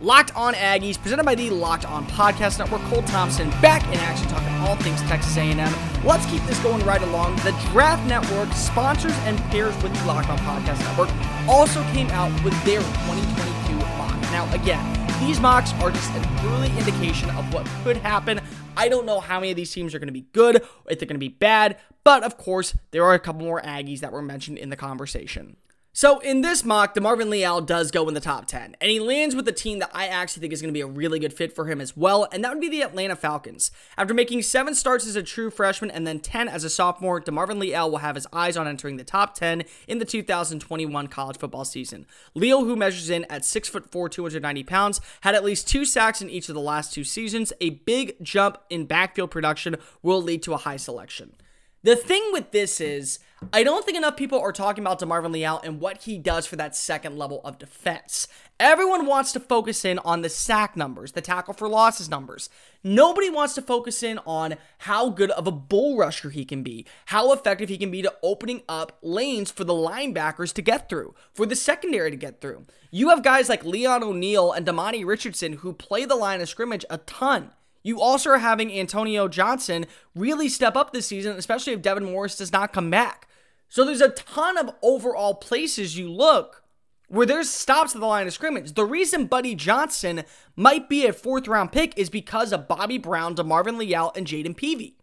Locked 0.00 0.36
On 0.36 0.52
Aggies, 0.52 1.00
presented 1.00 1.24
by 1.24 1.34
the 1.34 1.48
Locked 1.48 1.86
On 1.86 2.04
Podcast 2.06 2.58
Network. 2.58 2.82
Cole 2.82 3.02
Thompson 3.04 3.48
back 3.62 3.82
in 3.88 3.94
action, 4.00 4.28
talking 4.28 4.52
all 4.56 4.76
things 4.76 5.00
Texas 5.02 5.34
A&M. 5.38 5.58
Let's 6.04 6.26
keep 6.26 6.42
this 6.42 6.58
going 6.58 6.84
right 6.84 7.00
along. 7.00 7.36
The 7.36 7.52
Draft 7.70 8.06
Network 8.06 8.52
sponsors 8.52 9.16
and 9.20 9.38
pairs 9.44 9.74
with 9.82 9.96
the 9.96 10.04
Locked 10.04 10.28
On 10.28 10.38
Podcast 10.40 10.80
Network. 10.80 11.08
Also 11.48 11.82
came 11.92 12.10
out 12.10 12.30
with 12.44 12.52
their 12.64 12.80
2022 12.82 13.76
mock. 13.96 14.20
Now, 14.32 14.52
again, 14.52 14.84
these 15.24 15.40
mocks 15.40 15.72
are 15.74 15.90
just 15.90 16.10
an 16.10 16.46
early 16.48 16.68
indication 16.76 17.30
of 17.30 17.54
what 17.54 17.64
could 17.84 17.96
happen. 17.96 18.40
I 18.76 18.88
don't 18.88 19.06
know 19.06 19.20
how 19.20 19.40
many 19.40 19.50
of 19.50 19.56
these 19.56 19.72
teams 19.72 19.94
are 19.94 19.98
going 19.98 20.08
to 20.08 20.12
be 20.12 20.26
good, 20.32 20.56
if 20.88 20.98
they're 20.98 21.06
going 21.06 21.14
to 21.14 21.18
be 21.18 21.28
bad, 21.28 21.78
but 22.02 22.22
of 22.22 22.36
course, 22.36 22.76
there 22.90 23.04
are 23.04 23.14
a 23.14 23.18
couple 23.18 23.42
more 23.42 23.60
Aggies 23.62 24.00
that 24.00 24.12
were 24.12 24.22
mentioned 24.22 24.58
in 24.58 24.70
the 24.70 24.76
conversation. 24.76 25.56
So 25.96 26.18
in 26.18 26.40
this 26.40 26.64
mock, 26.64 26.92
DeMarvin 26.92 27.28
Leal 27.28 27.60
does 27.60 27.92
go 27.92 28.08
in 28.08 28.14
the 28.14 28.20
top 28.20 28.46
10, 28.46 28.74
and 28.80 28.90
he 28.90 28.98
lands 28.98 29.36
with 29.36 29.46
a 29.46 29.52
team 29.52 29.78
that 29.78 29.92
I 29.94 30.08
actually 30.08 30.40
think 30.40 30.52
is 30.52 30.60
going 30.60 30.74
to 30.74 30.76
be 30.76 30.80
a 30.80 30.88
really 30.88 31.20
good 31.20 31.32
fit 31.32 31.54
for 31.54 31.66
him 31.66 31.80
as 31.80 31.96
well, 31.96 32.26
and 32.32 32.42
that 32.42 32.52
would 32.52 32.60
be 32.60 32.68
the 32.68 32.82
Atlanta 32.82 33.14
Falcons. 33.14 33.70
After 33.96 34.12
making 34.12 34.42
seven 34.42 34.74
starts 34.74 35.06
as 35.06 35.14
a 35.14 35.22
true 35.22 35.50
freshman 35.50 35.92
and 35.92 36.04
then 36.04 36.18
10 36.18 36.48
as 36.48 36.64
a 36.64 36.68
sophomore, 36.68 37.20
DeMarvin 37.20 37.60
Leal 37.60 37.88
will 37.88 37.98
have 37.98 38.16
his 38.16 38.26
eyes 38.32 38.56
on 38.56 38.66
entering 38.66 38.96
the 38.96 39.04
top 39.04 39.36
10 39.36 39.62
in 39.86 40.00
the 40.00 40.04
2021 40.04 41.06
college 41.06 41.38
football 41.38 41.64
season. 41.64 42.06
Leal, 42.34 42.64
who 42.64 42.74
measures 42.74 43.08
in 43.08 43.24
at 43.30 43.42
6'4", 43.42 44.10
290 44.10 44.64
pounds, 44.64 45.00
had 45.20 45.36
at 45.36 45.44
least 45.44 45.68
two 45.68 45.84
sacks 45.84 46.20
in 46.20 46.28
each 46.28 46.48
of 46.48 46.56
the 46.56 46.60
last 46.60 46.92
two 46.92 47.04
seasons. 47.04 47.52
A 47.60 47.70
big 47.70 48.16
jump 48.20 48.58
in 48.68 48.86
backfield 48.86 49.30
production 49.30 49.76
will 50.02 50.20
lead 50.20 50.42
to 50.42 50.54
a 50.54 50.58
high 50.58 50.76
selection. 50.76 51.36
The 51.84 51.96
thing 51.96 52.30
with 52.32 52.50
this 52.50 52.80
is, 52.80 53.18
I 53.52 53.64
don't 53.64 53.84
think 53.84 53.96
enough 53.96 54.16
people 54.16 54.40
are 54.40 54.52
talking 54.52 54.82
about 54.82 55.00
DeMarvin 55.00 55.32
Leal 55.32 55.60
and 55.64 55.80
what 55.80 56.02
he 56.02 56.18
does 56.18 56.46
for 56.46 56.56
that 56.56 56.76
second 56.76 57.18
level 57.18 57.40
of 57.44 57.58
defense. 57.58 58.28
Everyone 58.60 59.06
wants 59.06 59.32
to 59.32 59.40
focus 59.40 59.84
in 59.84 59.98
on 60.00 60.22
the 60.22 60.28
sack 60.28 60.76
numbers, 60.76 61.12
the 61.12 61.20
tackle 61.20 61.54
for 61.54 61.68
losses 61.68 62.08
numbers. 62.08 62.48
Nobody 62.84 63.28
wants 63.30 63.54
to 63.54 63.62
focus 63.62 64.02
in 64.02 64.18
on 64.26 64.54
how 64.78 65.10
good 65.10 65.30
of 65.32 65.46
a 65.46 65.52
bull 65.52 65.96
rusher 65.96 66.30
he 66.30 66.44
can 66.44 66.62
be, 66.62 66.86
how 67.06 67.32
effective 67.32 67.68
he 67.68 67.78
can 67.78 67.90
be 67.90 68.02
to 68.02 68.14
opening 68.22 68.62
up 68.68 68.98
lanes 69.02 69.50
for 69.50 69.64
the 69.64 69.72
linebackers 69.72 70.52
to 70.54 70.62
get 70.62 70.88
through, 70.88 71.14
for 71.32 71.46
the 71.46 71.56
secondary 71.56 72.10
to 72.10 72.16
get 72.16 72.40
through. 72.40 72.64
You 72.90 73.08
have 73.08 73.24
guys 73.24 73.48
like 73.48 73.64
Leon 73.64 74.04
O'Neal 74.04 74.52
and 74.52 74.64
Demani 74.64 75.04
Richardson 75.04 75.54
who 75.54 75.72
play 75.72 76.04
the 76.04 76.14
line 76.14 76.40
of 76.40 76.48
scrimmage 76.48 76.84
a 76.88 76.98
ton. 76.98 77.50
You 77.82 78.00
also 78.00 78.30
are 78.30 78.38
having 78.38 78.72
Antonio 78.72 79.28
Johnson 79.28 79.86
really 80.14 80.48
step 80.48 80.76
up 80.76 80.92
this 80.92 81.06
season, 81.06 81.36
especially 81.36 81.74
if 81.74 81.82
Devin 81.82 82.04
Morris 82.04 82.36
does 82.36 82.52
not 82.52 82.72
come 82.72 82.90
back. 82.90 83.28
So 83.68 83.84
there's 83.84 84.00
a 84.00 84.10
ton 84.10 84.56
of 84.56 84.74
overall 84.82 85.34
places 85.34 85.98
you 85.98 86.10
look 86.10 86.62
where 87.08 87.26
there's 87.26 87.50
stops 87.50 87.94
at 87.94 88.00
the 88.00 88.06
line 88.06 88.26
of 88.26 88.32
scrimmage. 88.32 88.72
The 88.72 88.84
reason 88.84 89.26
Buddy 89.26 89.54
Johnson 89.54 90.24
might 90.56 90.88
be 90.88 91.06
a 91.06 91.12
fourth 91.12 91.46
round 91.46 91.72
pick 91.72 91.96
is 91.98 92.10
because 92.10 92.52
of 92.52 92.68
Bobby 92.68 92.98
Brown, 92.98 93.34
DeMarvin 93.34 93.78
Leal, 93.78 94.12
and 94.16 94.26
Jayden 94.26 94.56
Peevy. 94.56 94.94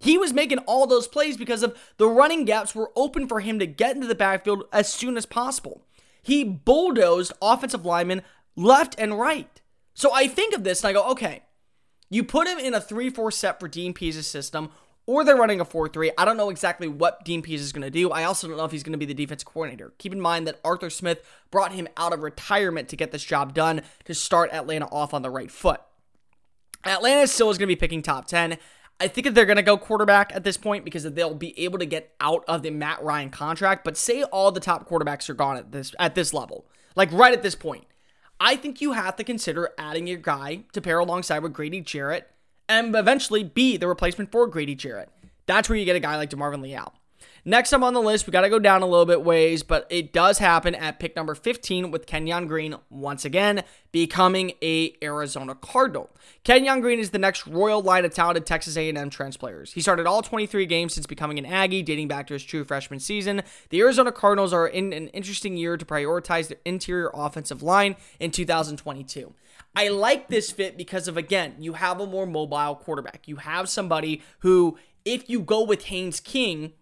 He 0.00 0.16
was 0.16 0.32
making 0.32 0.58
all 0.58 0.86
those 0.86 1.08
plays 1.08 1.36
because 1.36 1.62
of 1.62 1.76
the 1.96 2.08
running 2.08 2.44
gaps 2.44 2.74
were 2.74 2.92
open 2.94 3.26
for 3.26 3.40
him 3.40 3.58
to 3.58 3.66
get 3.66 3.96
into 3.96 4.06
the 4.06 4.14
backfield 4.14 4.64
as 4.72 4.92
soon 4.92 5.16
as 5.16 5.26
possible. 5.26 5.82
He 6.22 6.44
bulldozed 6.44 7.32
offensive 7.42 7.84
linemen 7.84 8.22
left 8.54 8.94
and 8.98 9.18
right. 9.18 9.60
So 9.94 10.12
I 10.14 10.28
think 10.28 10.54
of 10.54 10.62
this 10.62 10.84
and 10.84 10.90
I 10.90 10.92
go, 10.92 11.10
okay, 11.10 11.42
you 12.10 12.22
put 12.22 12.46
him 12.46 12.58
in 12.58 12.74
a 12.74 12.80
3 12.80 13.10
4 13.10 13.30
set 13.30 13.58
for 13.58 13.68
Dean 13.68 13.92
Pees' 13.92 14.26
system, 14.26 14.70
or 15.08 15.24
they're 15.24 15.36
running 15.36 15.58
a 15.58 15.64
4 15.64 15.88
3. 15.88 16.12
I 16.18 16.24
don't 16.26 16.36
know 16.36 16.50
exactly 16.50 16.86
what 16.86 17.24
Dean 17.24 17.40
Pees 17.40 17.62
is 17.62 17.72
going 17.72 17.82
to 17.82 17.90
do. 17.90 18.10
I 18.10 18.24
also 18.24 18.46
don't 18.46 18.58
know 18.58 18.66
if 18.66 18.72
he's 18.72 18.82
going 18.82 18.92
to 18.92 18.98
be 18.98 19.06
the 19.06 19.14
defense 19.14 19.42
coordinator. 19.42 19.94
Keep 19.96 20.12
in 20.12 20.20
mind 20.20 20.46
that 20.46 20.60
Arthur 20.62 20.90
Smith 20.90 21.22
brought 21.50 21.72
him 21.72 21.88
out 21.96 22.12
of 22.12 22.22
retirement 22.22 22.90
to 22.90 22.96
get 22.96 23.10
this 23.10 23.24
job 23.24 23.54
done 23.54 23.80
to 24.04 24.12
start 24.12 24.52
Atlanta 24.52 24.84
off 24.92 25.14
on 25.14 25.22
the 25.22 25.30
right 25.30 25.50
foot. 25.50 25.80
Atlanta 26.84 27.26
still 27.26 27.48
is 27.48 27.56
going 27.56 27.68
to 27.68 27.74
be 27.74 27.80
picking 27.80 28.02
top 28.02 28.26
10. 28.26 28.58
I 29.00 29.08
think 29.08 29.24
that 29.24 29.34
they're 29.34 29.46
going 29.46 29.56
to 29.56 29.62
go 29.62 29.78
quarterback 29.78 30.30
at 30.34 30.44
this 30.44 30.58
point 30.58 30.84
because 30.84 31.04
they'll 31.04 31.32
be 31.32 31.58
able 31.58 31.78
to 31.78 31.86
get 31.86 32.14
out 32.20 32.44
of 32.46 32.62
the 32.62 32.70
Matt 32.70 33.02
Ryan 33.02 33.30
contract. 33.30 33.84
But 33.84 33.96
say 33.96 34.24
all 34.24 34.52
the 34.52 34.60
top 34.60 34.86
quarterbacks 34.86 35.30
are 35.30 35.34
gone 35.34 35.56
at 35.56 35.72
this 35.72 35.94
at 35.98 36.16
this 36.16 36.34
level, 36.34 36.66
like 36.94 37.10
right 37.12 37.32
at 37.32 37.42
this 37.42 37.54
point. 37.54 37.86
I 38.38 38.56
think 38.56 38.82
you 38.82 38.92
have 38.92 39.16
to 39.16 39.24
consider 39.24 39.70
adding 39.78 40.06
your 40.06 40.18
guy 40.18 40.64
to 40.74 40.82
pair 40.82 40.98
alongside 40.98 41.42
with 41.42 41.54
Grady 41.54 41.80
Jarrett 41.80 42.30
and 42.68 42.94
eventually 42.94 43.42
be 43.42 43.76
the 43.76 43.88
replacement 43.88 44.30
for 44.30 44.46
Grady 44.46 44.74
Jarrett. 44.74 45.10
That's 45.46 45.68
where 45.68 45.78
you 45.78 45.84
get 45.84 45.96
a 45.96 46.00
guy 46.00 46.16
like 46.16 46.30
DeMarvin 46.30 46.62
Leal. 46.62 46.92
Next 47.44 47.72
up 47.72 47.82
on 47.82 47.94
the 47.94 48.02
list, 48.02 48.26
we 48.26 48.30
got 48.30 48.42
to 48.42 48.50
go 48.50 48.58
down 48.58 48.82
a 48.82 48.86
little 48.86 49.06
bit 49.06 49.24
ways, 49.24 49.62
but 49.62 49.86
it 49.88 50.12
does 50.12 50.38
happen 50.38 50.74
at 50.74 50.98
pick 50.98 51.16
number 51.16 51.34
15 51.34 51.90
with 51.90 52.04
Kenyon 52.04 52.46
Green 52.46 52.74
once 52.90 53.24
again 53.24 53.62
becoming 53.90 54.52
a 54.62 54.94
Arizona 55.02 55.54
Cardinal. 55.54 56.10
Kenyon 56.44 56.82
Green 56.82 56.98
is 56.98 57.10
the 57.10 57.18
next 57.18 57.46
royal 57.46 57.80
line 57.80 58.04
of 58.04 58.12
talented 58.12 58.44
Texas 58.44 58.76
A&M 58.76 59.08
Trends 59.08 59.38
players. 59.38 59.72
He 59.72 59.80
started 59.80 60.06
all 60.06 60.20
23 60.20 60.66
games 60.66 60.92
since 60.92 61.06
becoming 61.06 61.38
an 61.38 61.46
Aggie, 61.46 61.82
dating 61.82 62.08
back 62.08 62.26
to 62.26 62.34
his 62.34 62.44
true 62.44 62.64
freshman 62.64 63.00
season. 63.00 63.42
The 63.70 63.80
Arizona 63.80 64.12
Cardinals 64.12 64.52
are 64.52 64.66
in 64.66 64.92
an 64.92 65.08
interesting 65.08 65.56
year 65.56 65.78
to 65.78 65.86
prioritize 65.86 66.48
their 66.48 66.58
interior 66.66 67.10
offensive 67.14 67.62
line 67.62 67.96
in 68.20 68.30
2022. 68.30 69.32
I 69.74 69.88
like 69.88 70.28
this 70.28 70.50
fit 70.50 70.76
because 70.76 71.08
of 71.08 71.16
again, 71.16 71.54
you 71.58 71.74
have 71.74 72.00
a 72.00 72.06
more 72.06 72.26
mobile 72.26 72.76
quarterback. 72.76 73.28
You 73.28 73.36
have 73.36 73.68
somebody 73.68 74.22
who, 74.40 74.76
if 75.04 75.28
you 75.30 75.40
go 75.40 75.62
with 75.62 75.84
Haynes 75.86 76.20
King, 76.20 76.72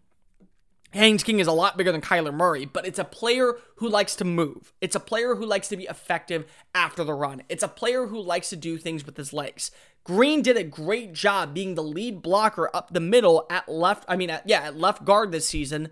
Haynes 0.92 1.22
King 1.22 1.40
is 1.40 1.46
a 1.46 1.52
lot 1.52 1.76
bigger 1.76 1.92
than 1.92 2.00
Kyler 2.00 2.32
Murray, 2.32 2.64
but 2.64 2.86
it's 2.86 2.98
a 2.98 3.04
player 3.04 3.54
who 3.76 3.88
likes 3.88 4.16
to 4.16 4.24
move. 4.24 4.72
It's 4.80 4.96
a 4.96 5.00
player 5.00 5.34
who 5.34 5.44
likes 5.44 5.68
to 5.68 5.76
be 5.76 5.84
effective 5.84 6.46
after 6.74 7.04
the 7.04 7.12
run. 7.12 7.42
It's 7.48 7.62
a 7.62 7.68
player 7.68 8.06
who 8.06 8.20
likes 8.20 8.48
to 8.50 8.56
do 8.56 8.78
things 8.78 9.04
with 9.04 9.16
his 9.16 9.32
legs. 9.32 9.70
Green 10.04 10.40
did 10.40 10.56
a 10.56 10.64
great 10.64 11.12
job 11.12 11.52
being 11.52 11.74
the 11.74 11.82
lead 11.82 12.22
blocker 12.22 12.70
up 12.74 12.92
the 12.92 13.00
middle 13.00 13.46
at 13.50 13.68
left, 13.68 14.04
I 14.08 14.16
mean, 14.16 14.30
at, 14.30 14.48
yeah, 14.48 14.62
at 14.62 14.78
left 14.78 15.04
guard 15.04 15.32
this 15.32 15.48
season 15.48 15.90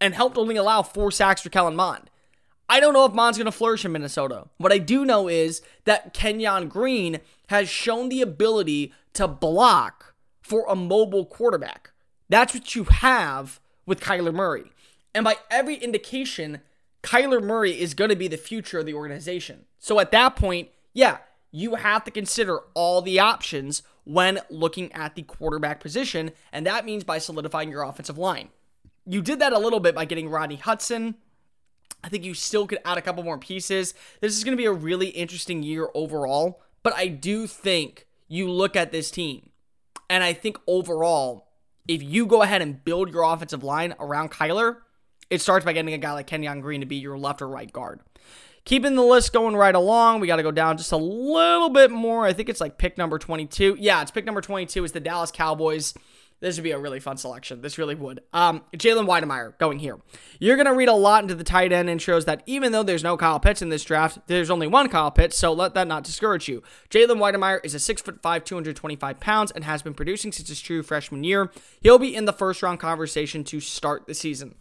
and 0.00 0.14
helped 0.14 0.38
only 0.38 0.56
allow 0.56 0.82
four 0.82 1.10
sacks 1.10 1.42
for 1.42 1.50
Kellen 1.50 1.76
Mond. 1.76 2.10
I 2.70 2.78
don't 2.78 2.92
know 2.92 3.04
if 3.04 3.12
Mond's 3.12 3.36
going 3.36 3.46
to 3.46 3.52
flourish 3.52 3.84
in 3.84 3.90
Minnesota. 3.90 4.46
What 4.58 4.72
I 4.72 4.78
do 4.78 5.04
know 5.04 5.26
is 5.26 5.60
that 5.86 6.14
Kenyon 6.14 6.68
Green 6.68 7.18
has 7.48 7.68
shown 7.68 8.08
the 8.08 8.22
ability 8.22 8.94
to 9.14 9.26
block 9.26 10.14
for 10.40 10.64
a 10.68 10.76
mobile 10.76 11.26
quarterback. 11.26 11.90
That's 12.28 12.54
what 12.54 12.76
you 12.76 12.84
have 12.84 13.58
with 13.86 14.00
Kyler 14.00 14.32
Murray. 14.32 14.70
And 15.12 15.24
by 15.24 15.34
every 15.50 15.74
indication, 15.74 16.60
Kyler 17.02 17.42
Murray 17.42 17.72
is 17.72 17.92
going 17.92 18.10
to 18.10 18.16
be 18.16 18.28
the 18.28 18.36
future 18.36 18.78
of 18.78 18.86
the 18.86 18.94
organization. 18.94 19.64
So 19.80 19.98
at 19.98 20.12
that 20.12 20.36
point, 20.36 20.68
yeah, 20.94 21.18
you 21.50 21.74
have 21.74 22.04
to 22.04 22.12
consider 22.12 22.60
all 22.74 23.02
the 23.02 23.18
options 23.18 23.82
when 24.04 24.38
looking 24.48 24.92
at 24.92 25.16
the 25.16 25.22
quarterback 25.22 25.80
position, 25.80 26.30
and 26.52 26.64
that 26.66 26.84
means 26.84 27.02
by 27.02 27.18
solidifying 27.18 27.72
your 27.72 27.82
offensive 27.82 28.16
line. 28.16 28.50
You 29.04 29.22
did 29.22 29.40
that 29.40 29.52
a 29.52 29.58
little 29.58 29.80
bit 29.80 29.96
by 29.96 30.04
getting 30.04 30.28
Rodney 30.28 30.54
Hudson. 30.54 31.16
I 32.02 32.08
think 32.08 32.24
you 32.24 32.34
still 32.34 32.66
could 32.66 32.78
add 32.84 32.98
a 32.98 33.02
couple 33.02 33.22
more 33.22 33.38
pieces. 33.38 33.94
This 34.20 34.36
is 34.36 34.44
going 34.44 34.56
to 34.56 34.60
be 34.60 34.66
a 34.66 34.72
really 34.72 35.08
interesting 35.08 35.62
year 35.62 35.88
overall, 35.94 36.62
but 36.82 36.94
I 36.94 37.08
do 37.08 37.46
think 37.46 38.06
you 38.28 38.50
look 38.50 38.76
at 38.76 38.92
this 38.92 39.10
team, 39.10 39.50
and 40.08 40.24
I 40.24 40.32
think 40.32 40.58
overall, 40.66 41.48
if 41.88 42.02
you 42.02 42.26
go 42.26 42.42
ahead 42.42 42.62
and 42.62 42.82
build 42.84 43.12
your 43.12 43.24
offensive 43.24 43.64
line 43.64 43.94
around 43.98 44.30
Kyler, 44.30 44.78
it 45.28 45.40
starts 45.40 45.64
by 45.64 45.72
getting 45.72 45.94
a 45.94 45.98
guy 45.98 46.12
like 46.12 46.26
Kenyon 46.26 46.60
Green 46.60 46.80
to 46.80 46.86
be 46.86 46.96
your 46.96 47.18
left 47.18 47.42
or 47.42 47.48
right 47.48 47.72
guard. 47.72 48.00
Keeping 48.64 48.94
the 48.94 49.02
list 49.02 49.32
going 49.32 49.56
right 49.56 49.74
along, 49.74 50.20
we 50.20 50.26
got 50.26 50.36
to 50.36 50.42
go 50.42 50.50
down 50.50 50.76
just 50.76 50.92
a 50.92 50.96
little 50.96 51.70
bit 51.70 51.90
more. 51.90 52.26
I 52.26 52.32
think 52.32 52.48
it's 52.48 52.60
like 52.60 52.78
pick 52.78 52.98
number 52.98 53.18
22. 53.18 53.76
Yeah, 53.80 54.02
it's 54.02 54.10
pick 54.10 54.24
number 54.24 54.40
22 54.40 54.84
is 54.84 54.92
the 54.92 55.00
Dallas 55.00 55.30
Cowboys. 55.30 55.94
This 56.40 56.56
would 56.56 56.64
be 56.64 56.70
a 56.70 56.78
really 56.78 57.00
fun 57.00 57.18
selection. 57.18 57.60
This 57.60 57.76
really 57.76 57.94
would. 57.94 58.22
Um, 58.32 58.62
Jalen 58.74 59.06
Wydermyer 59.06 59.58
going 59.58 59.78
here. 59.78 59.98
You're 60.38 60.56
going 60.56 60.66
to 60.66 60.74
read 60.74 60.88
a 60.88 60.94
lot 60.94 61.22
into 61.22 61.34
the 61.34 61.44
tight 61.44 61.70
end 61.70 61.90
intros 61.90 62.24
that 62.24 62.42
even 62.46 62.72
though 62.72 62.82
there's 62.82 63.04
no 63.04 63.18
Kyle 63.18 63.38
Pitts 63.38 63.60
in 63.60 63.68
this 63.68 63.84
draft, 63.84 64.18
there's 64.26 64.50
only 64.50 64.66
one 64.66 64.88
Kyle 64.88 65.10
Pitts, 65.10 65.36
so 65.36 65.52
let 65.52 65.74
that 65.74 65.86
not 65.86 66.02
discourage 66.02 66.48
you. 66.48 66.62
Jalen 66.88 67.18
Wydermyer 67.18 67.60
is 67.62 67.74
a 67.74 67.94
6'5, 67.94 68.44
225 68.44 69.20
pounds, 69.20 69.50
and 69.50 69.64
has 69.64 69.82
been 69.82 69.92
producing 69.92 70.32
since 70.32 70.48
his 70.48 70.60
true 70.60 70.82
freshman 70.82 71.24
year. 71.24 71.50
He'll 71.82 71.98
be 71.98 72.16
in 72.16 72.24
the 72.24 72.32
first 72.32 72.62
round 72.62 72.80
conversation 72.80 73.44
to 73.44 73.60
start 73.60 74.06
the 74.06 74.14
season. 74.14 74.54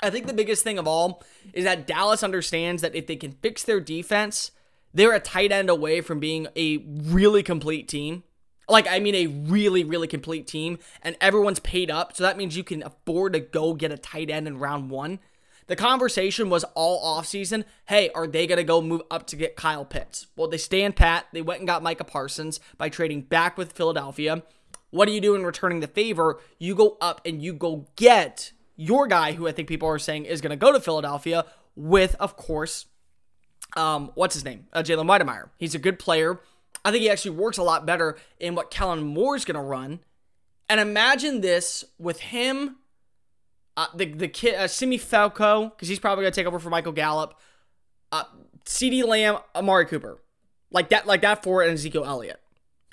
I 0.00 0.10
think 0.10 0.26
the 0.26 0.32
biggest 0.32 0.62
thing 0.62 0.78
of 0.78 0.86
all 0.86 1.24
is 1.52 1.64
that 1.64 1.88
Dallas 1.88 2.22
understands 2.22 2.82
that 2.82 2.94
if 2.94 3.06
they 3.08 3.16
can 3.16 3.32
fix 3.32 3.64
their 3.64 3.80
defense, 3.80 4.52
they're 4.92 5.14
a 5.14 5.20
tight 5.20 5.50
end 5.50 5.70
away 5.70 6.00
from 6.00 6.20
being 6.20 6.46
a 6.54 6.78
really 6.78 7.42
complete 7.42 7.88
team. 7.88 8.22
Like, 8.68 8.86
I 8.88 8.98
mean, 8.98 9.14
a 9.14 9.26
really, 9.26 9.84
really 9.84 10.06
complete 10.06 10.46
team, 10.46 10.78
and 11.02 11.16
everyone's 11.20 11.60
paid 11.60 11.90
up. 11.90 12.16
So 12.16 12.22
that 12.22 12.36
means 12.36 12.56
you 12.56 12.64
can 12.64 12.82
afford 12.82 13.34
to 13.34 13.40
go 13.40 13.74
get 13.74 13.92
a 13.92 13.98
tight 13.98 14.30
end 14.30 14.46
in 14.46 14.58
round 14.58 14.90
one. 14.90 15.18
The 15.66 15.76
conversation 15.76 16.50
was 16.50 16.64
all 16.74 17.20
offseason 17.20 17.64
hey, 17.86 18.10
are 18.14 18.26
they 18.26 18.46
going 18.46 18.58
to 18.58 18.64
go 18.64 18.82
move 18.82 19.02
up 19.10 19.26
to 19.28 19.36
get 19.36 19.56
Kyle 19.56 19.84
Pitts? 19.84 20.26
Well, 20.36 20.48
they 20.48 20.58
stand 20.58 20.96
pat. 20.96 21.26
They 21.32 21.42
went 21.42 21.60
and 21.60 21.66
got 21.66 21.82
Micah 21.82 22.04
Parsons 22.04 22.60
by 22.76 22.88
trading 22.88 23.22
back 23.22 23.56
with 23.56 23.72
Philadelphia. 23.72 24.42
What 24.90 25.06
do 25.06 25.12
you 25.12 25.20
do 25.20 25.34
in 25.34 25.44
returning 25.44 25.80
the 25.80 25.88
favor? 25.88 26.38
You 26.58 26.74
go 26.74 26.96
up 27.00 27.20
and 27.24 27.42
you 27.42 27.52
go 27.52 27.86
get 27.96 28.52
your 28.76 29.06
guy, 29.06 29.32
who 29.32 29.48
I 29.48 29.52
think 29.52 29.68
people 29.68 29.88
are 29.88 29.98
saying 29.98 30.26
is 30.26 30.40
going 30.40 30.50
to 30.50 30.56
go 30.56 30.72
to 30.72 30.80
Philadelphia, 30.80 31.46
with, 31.76 32.14
of 32.20 32.36
course, 32.36 32.86
um, 33.76 34.12
what's 34.14 34.34
his 34.34 34.44
name? 34.44 34.66
Uh, 34.72 34.82
Jalen 34.82 35.06
Wydermyer. 35.06 35.48
He's 35.58 35.74
a 35.74 35.78
good 35.78 35.98
player. 35.98 36.40
I 36.84 36.90
think 36.90 37.02
he 37.02 37.10
actually 37.10 37.32
works 37.32 37.58
a 37.58 37.62
lot 37.62 37.86
better 37.86 38.16
in 38.38 38.54
what 38.54 38.70
Kellen 38.70 39.02
Moore's 39.02 39.44
going 39.44 39.56
to 39.56 39.62
run. 39.62 40.00
And 40.68 40.80
imagine 40.80 41.40
this 41.40 41.84
with 41.98 42.20
him, 42.20 42.76
uh, 43.76 43.86
the 43.94 44.06
the 44.06 44.28
kid 44.28 44.54
uh, 44.54 44.68
Simi 44.68 44.98
Fehoko, 44.98 45.70
because 45.70 45.88
he's 45.88 45.98
probably 45.98 46.24
going 46.24 46.32
to 46.32 46.40
take 46.40 46.46
over 46.46 46.58
for 46.58 46.70
Michael 46.70 46.92
Gallup. 46.92 47.38
Uh, 48.12 48.24
CeeDee 48.64 49.04
Lamb, 49.04 49.38
Amari 49.54 49.86
Cooper, 49.86 50.22
like 50.70 50.88
that, 50.88 51.06
like 51.06 51.20
that 51.22 51.42
for 51.42 51.62
and 51.62 51.72
Ezekiel 51.72 52.04
Elliott. 52.04 52.40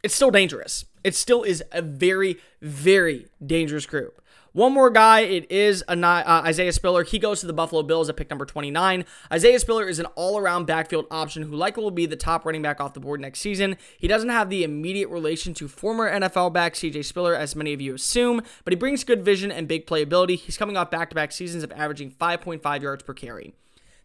It's 0.04 0.16
still 0.16 0.32
dangerous. 0.32 0.86
It 1.04 1.16
still 1.16 1.44
is 1.44 1.64
a 1.72 1.82
very, 1.82 2.38
very 2.62 3.28
dangerous 3.46 3.86
group. 3.86 4.22
One 4.54 4.74
more 4.74 4.90
guy, 4.90 5.22
it 5.22 5.50
is 5.50 5.82
uh, 5.88 6.42
Isaiah 6.46 6.74
Spiller. 6.74 7.04
He 7.04 7.20
goes 7.20 7.40
to 7.40 7.48
the 7.48 7.54
Buffalo 7.54 7.84
Bills 7.84 8.10
at 8.10 8.18
pick 8.18 8.30
number 8.30 8.46
29. 8.46 9.06
Isaiah 9.32 9.60
Spiller 9.60 9.88
is 9.88 9.98
an 9.98 10.08
all 10.08 10.38
around 10.38 10.66
backfield 10.66 11.06
option 11.10 11.44
who 11.44 11.56
likely 11.56 11.82
will 11.82 11.90
be 11.90 12.06
the 12.06 12.18
top 12.18 12.46
running 12.46 12.62
back 12.62 12.82
off 12.82 12.94
the 12.94 13.00
board 13.00 13.22
next 13.22 13.40
season. 13.40 13.78
He 13.98 14.10
doesn't 14.10 14.28
have 14.28 14.50
the 14.50 14.66
immediate 14.66 15.08
relation 15.08 15.54
to 15.54 15.70
former 15.70 16.12
NFL 16.12 16.52
back 16.52 16.74
CJ 16.74 17.06
Spiller, 17.06 17.34
as 17.34 17.56
many 17.56 17.72
of 17.72 17.80
you 17.80 17.96
assume, 17.96 18.42
but 18.66 18.74
he 18.74 18.76
brings 18.76 19.06
good 19.06 19.24
vision 19.24 19.54
and 19.54 19.70
big 19.70 19.88
playability. 19.88 20.38
He's 20.38 20.58
coming 20.58 20.76
off 20.76 20.92
back 20.92 21.10
to 21.12 21.16
back 21.16 21.32
seasons 21.32 21.64
of 21.64 21.72
averaging 21.72 22.12
5.5 22.12 22.82
yards 22.82 23.04
per 23.04 23.14
carry. 23.14 23.54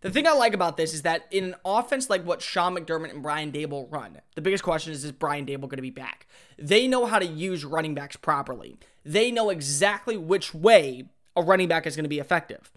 The 0.03 0.11
thing 0.11 0.27
I 0.27 0.33
like 0.33 0.55
about 0.55 0.77
this 0.77 0.93
is 0.93 1.03
that 1.03 1.27
in 1.31 1.45
an 1.45 1.55
offense 1.65 2.11
like 2.11 2.25
what 2.25 2.43
Sean 2.43 2.77
McDermott 2.77 3.11
and 3.11 3.23
Brian 3.23 3.51
Daboll 3.51 3.91
run, 3.91 4.21
the 4.35 4.43
biggest 4.43 4.63
question 4.63 4.93
is 4.93 5.05
is 5.05 5.13
Brian 5.13 5.47
Daboll 5.47 5.63
going 5.63 5.77
to 5.77 5.83
be 5.83 5.91
back? 5.91 6.27
They 6.59 6.87
know 6.87 7.07
how 7.07 7.19
to 7.19 7.27
use 7.27 7.65
running 7.65 7.95
backs 7.95 8.17
properly. 8.17 8.77
They 9.05 9.31
know 9.31 9.51
exactly 9.51 10.17
which 10.17 10.55
way 10.55 11.05
a 11.35 11.43
running 11.43 11.69
back 11.69 11.87
is 11.87 11.97
going 11.97 12.05
to 12.05 12.11
be 12.11 12.19
effective. 12.19 12.71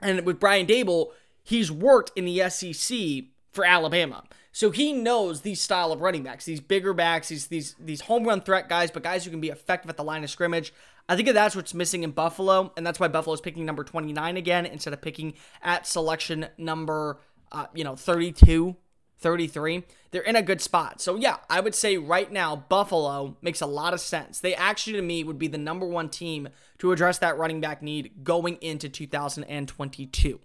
And 0.00 0.24
with 0.24 0.40
Brian 0.40 0.66
Daboll, 0.66 1.12
he's 1.42 1.70
worked 1.70 2.12
in 2.16 2.24
the 2.24 2.48
SEC 2.48 3.24
for 3.50 3.64
Alabama. 3.64 4.24
So 4.52 4.70
he 4.70 4.92
knows 4.92 5.42
these 5.42 5.60
style 5.60 5.92
of 5.92 6.00
running 6.00 6.22
backs, 6.22 6.44
these 6.44 6.60
bigger 6.60 6.92
backs, 6.92 7.28
these 7.28 7.46
these 7.46 7.76
these 7.78 8.02
home 8.02 8.24
run 8.24 8.40
threat 8.40 8.68
guys, 8.68 8.90
but 8.90 9.02
guys 9.02 9.24
who 9.24 9.30
can 9.30 9.40
be 9.40 9.50
effective 9.50 9.88
at 9.88 9.96
the 9.96 10.04
line 10.04 10.24
of 10.24 10.30
scrimmage. 10.30 10.72
I 11.08 11.16
think 11.16 11.28
that's 11.32 11.56
what's 11.56 11.72
missing 11.72 12.04
in 12.04 12.10
Buffalo, 12.10 12.72
and 12.76 12.86
that's 12.86 13.00
why 13.00 13.08
Buffalo 13.08 13.32
is 13.34 13.40
picking 13.40 13.64
number 13.64 13.82
29 13.82 14.36
again 14.36 14.66
instead 14.66 14.92
of 14.92 15.00
picking 15.00 15.34
at 15.62 15.86
selection 15.86 16.48
number, 16.58 17.18
uh, 17.50 17.66
you 17.74 17.82
know, 17.82 17.96
32, 17.96 18.76
33. 19.18 19.84
They're 20.10 20.22
in 20.22 20.36
a 20.36 20.42
good 20.42 20.60
spot. 20.60 21.00
So 21.00 21.16
yeah, 21.16 21.38
I 21.48 21.60
would 21.60 21.74
say 21.74 21.96
right 21.96 22.30
now 22.30 22.56
Buffalo 22.56 23.36
makes 23.42 23.60
a 23.60 23.66
lot 23.66 23.94
of 23.94 24.00
sense. 24.00 24.40
They 24.40 24.54
actually 24.54 24.94
to 24.94 25.02
me 25.02 25.24
would 25.24 25.38
be 25.38 25.48
the 25.48 25.58
number 25.58 25.86
one 25.86 26.08
team 26.08 26.48
to 26.78 26.92
address 26.92 27.18
that 27.18 27.38
running 27.38 27.60
back 27.60 27.82
need 27.82 28.22
going 28.22 28.56
into 28.56 28.88
2022. 28.88 30.40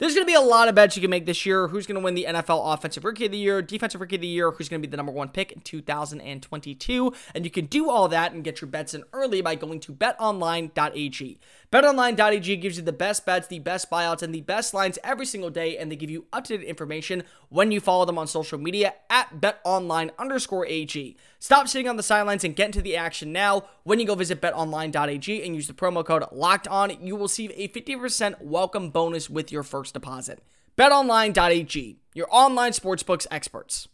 There's 0.00 0.14
going 0.14 0.26
to 0.26 0.30
be 0.30 0.34
a 0.34 0.40
lot 0.40 0.68
of 0.68 0.74
bets 0.74 0.96
you 0.96 1.02
can 1.02 1.10
make 1.10 1.26
this 1.26 1.44
year. 1.44 1.68
Who's 1.68 1.86
going 1.86 2.00
to 2.00 2.02
win 2.02 2.14
the 2.14 2.24
NFL 2.26 2.72
Offensive 2.72 3.04
Rookie 3.04 3.26
of 3.26 3.32
the 3.32 3.36
Year, 3.36 3.60
Defensive 3.60 4.00
Rookie 4.00 4.16
of 4.16 4.22
the 4.22 4.28
Year, 4.28 4.50
who's 4.50 4.66
going 4.66 4.80
to 4.80 4.88
be 4.88 4.90
the 4.90 4.96
number 4.96 5.12
one 5.12 5.28
pick 5.28 5.52
in 5.52 5.60
2022. 5.60 7.12
And 7.34 7.44
you 7.44 7.50
can 7.50 7.66
do 7.66 7.90
all 7.90 8.08
that 8.08 8.32
and 8.32 8.42
get 8.42 8.62
your 8.62 8.70
bets 8.70 8.94
in 8.94 9.04
early 9.12 9.42
by 9.42 9.56
going 9.56 9.78
to 9.80 9.92
betonline.ag. 9.92 11.38
BetOnline.ag 11.70 12.56
gives 12.56 12.78
you 12.78 12.82
the 12.82 12.92
best 12.92 13.26
bets, 13.26 13.46
the 13.46 13.58
best 13.58 13.90
buyouts, 13.90 14.22
and 14.22 14.34
the 14.34 14.40
best 14.40 14.72
lines 14.72 14.98
every 15.04 15.26
single 15.26 15.50
day, 15.50 15.76
and 15.76 15.92
they 15.92 15.96
give 15.96 16.10
you 16.10 16.24
up-to-date 16.32 16.66
information 16.66 17.22
when 17.50 17.70
you 17.70 17.78
follow 17.78 18.04
them 18.06 18.18
on 18.18 18.26
social 18.26 18.58
media 18.58 18.94
at 19.08 19.40
betonline 19.40 20.10
underscore 20.18 20.66
AG. 20.66 21.16
Stop 21.38 21.68
sitting 21.68 21.88
on 21.88 21.96
the 21.96 22.02
sidelines 22.02 22.42
and 22.42 22.56
get 22.56 22.66
into 22.66 22.82
the 22.82 22.96
action 22.96 23.32
now. 23.32 23.64
When 23.84 24.00
you 24.00 24.06
go 24.06 24.14
visit 24.14 24.40
betonline.ag 24.40 25.44
and 25.44 25.54
use 25.54 25.68
the 25.68 25.72
promo 25.72 26.04
code 26.04 26.24
locked 26.32 26.66
on, 26.66 26.90
you 27.00 27.14
will 27.14 27.22
receive 27.22 27.52
a 27.54 27.68
50% 27.68 28.40
welcome 28.42 28.90
bonus 28.90 29.30
with 29.30 29.52
your 29.52 29.62
first 29.62 29.89
deposit. 29.92 30.42
BetOnline.ag, 30.76 31.98
your 32.14 32.26
online 32.30 32.72
sportsbooks 32.72 33.26
experts. 33.30 33.88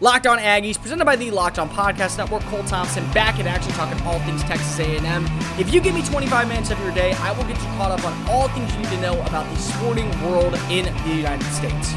Locked 0.00 0.26
On 0.26 0.38
Aggies, 0.38 0.78
presented 0.78 1.06
by 1.06 1.16
the 1.16 1.30
Locked 1.30 1.58
On 1.58 1.70
Podcast 1.70 2.18
Network. 2.18 2.42
Cole 2.42 2.62
Thompson 2.64 3.02
back 3.12 3.40
in 3.40 3.46
action, 3.46 3.72
talking 3.72 3.98
all 4.06 4.18
things 4.20 4.42
Texas 4.42 4.78
A&M. 4.78 5.26
If 5.58 5.72
you 5.72 5.80
give 5.80 5.94
me 5.94 6.02
25 6.02 6.48
minutes 6.48 6.70
of 6.70 6.78
your 6.80 6.92
day, 6.92 7.12
I 7.14 7.32
will 7.32 7.44
get 7.44 7.56
you 7.56 7.68
caught 7.78 7.92
up 7.92 8.04
on 8.04 8.28
all 8.28 8.48
things 8.48 8.70
you 8.74 8.80
need 8.82 8.90
to 8.90 9.00
know 9.00 9.14
about 9.22 9.48
the 9.48 9.56
sporting 9.56 10.10
world 10.22 10.52
in 10.70 10.84
the 10.84 11.14
United 11.14 11.46
States. 11.46 11.94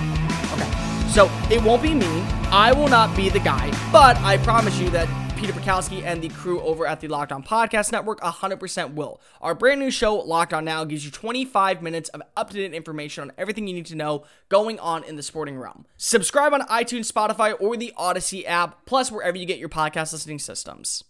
Okay, 0.54 0.72
so 1.10 1.30
it 1.52 1.62
won't 1.62 1.82
be 1.82 1.94
me. 1.94 2.24
I 2.52 2.72
will 2.72 2.88
not 2.88 3.14
be 3.18 3.28
the 3.28 3.40
guy, 3.40 3.70
but 3.92 4.16
I 4.22 4.38
promise 4.38 4.80
you 4.80 4.90
that 4.92 5.10
Peter 5.40 5.54
Bukowski 5.54 6.04
and 6.04 6.22
the 6.22 6.28
crew 6.28 6.60
over 6.60 6.86
at 6.86 7.00
the 7.00 7.08
Locked 7.08 7.32
On 7.32 7.42
Podcast 7.42 7.94
Network 7.94 8.20
100% 8.20 8.94
will. 8.94 9.22
Our 9.40 9.56
brand 9.56 9.80
new 9.80 9.90
show, 9.90 10.18
Locked 10.18 10.54
On 10.54 10.66
Now, 10.66 10.84
gives 10.84 11.06
you 11.06 11.12
25 11.12 11.82
minutes 11.82 12.10
of 12.10 12.22
up 12.36 12.50
to 12.50 12.58
date 12.58 12.74
information 12.74 13.24
on 13.24 13.32
everything 13.38 13.66
you 13.66 13.74
need 13.74 13.86
to 13.86 13.96
know 13.96 14.26
going 14.50 14.80
on 14.80 15.06
in 15.06 15.16
the 15.16 15.24
sporting 15.24 15.58
realm. 15.58 15.86
Subscribe 15.96 16.52
on 16.52 16.60
iTunes, 16.64 17.10
Spotify, 17.10 17.56
or 17.58 17.78
the 17.78 17.94
Odyssey 17.96 18.46
app, 18.46 18.86
plus 18.86 19.14
wherever 19.14 19.38
you 19.38 19.46
get 19.46 19.60
your 19.60 19.70
podcast 19.70 20.12
listening 20.12 20.40
systems. 20.40 21.06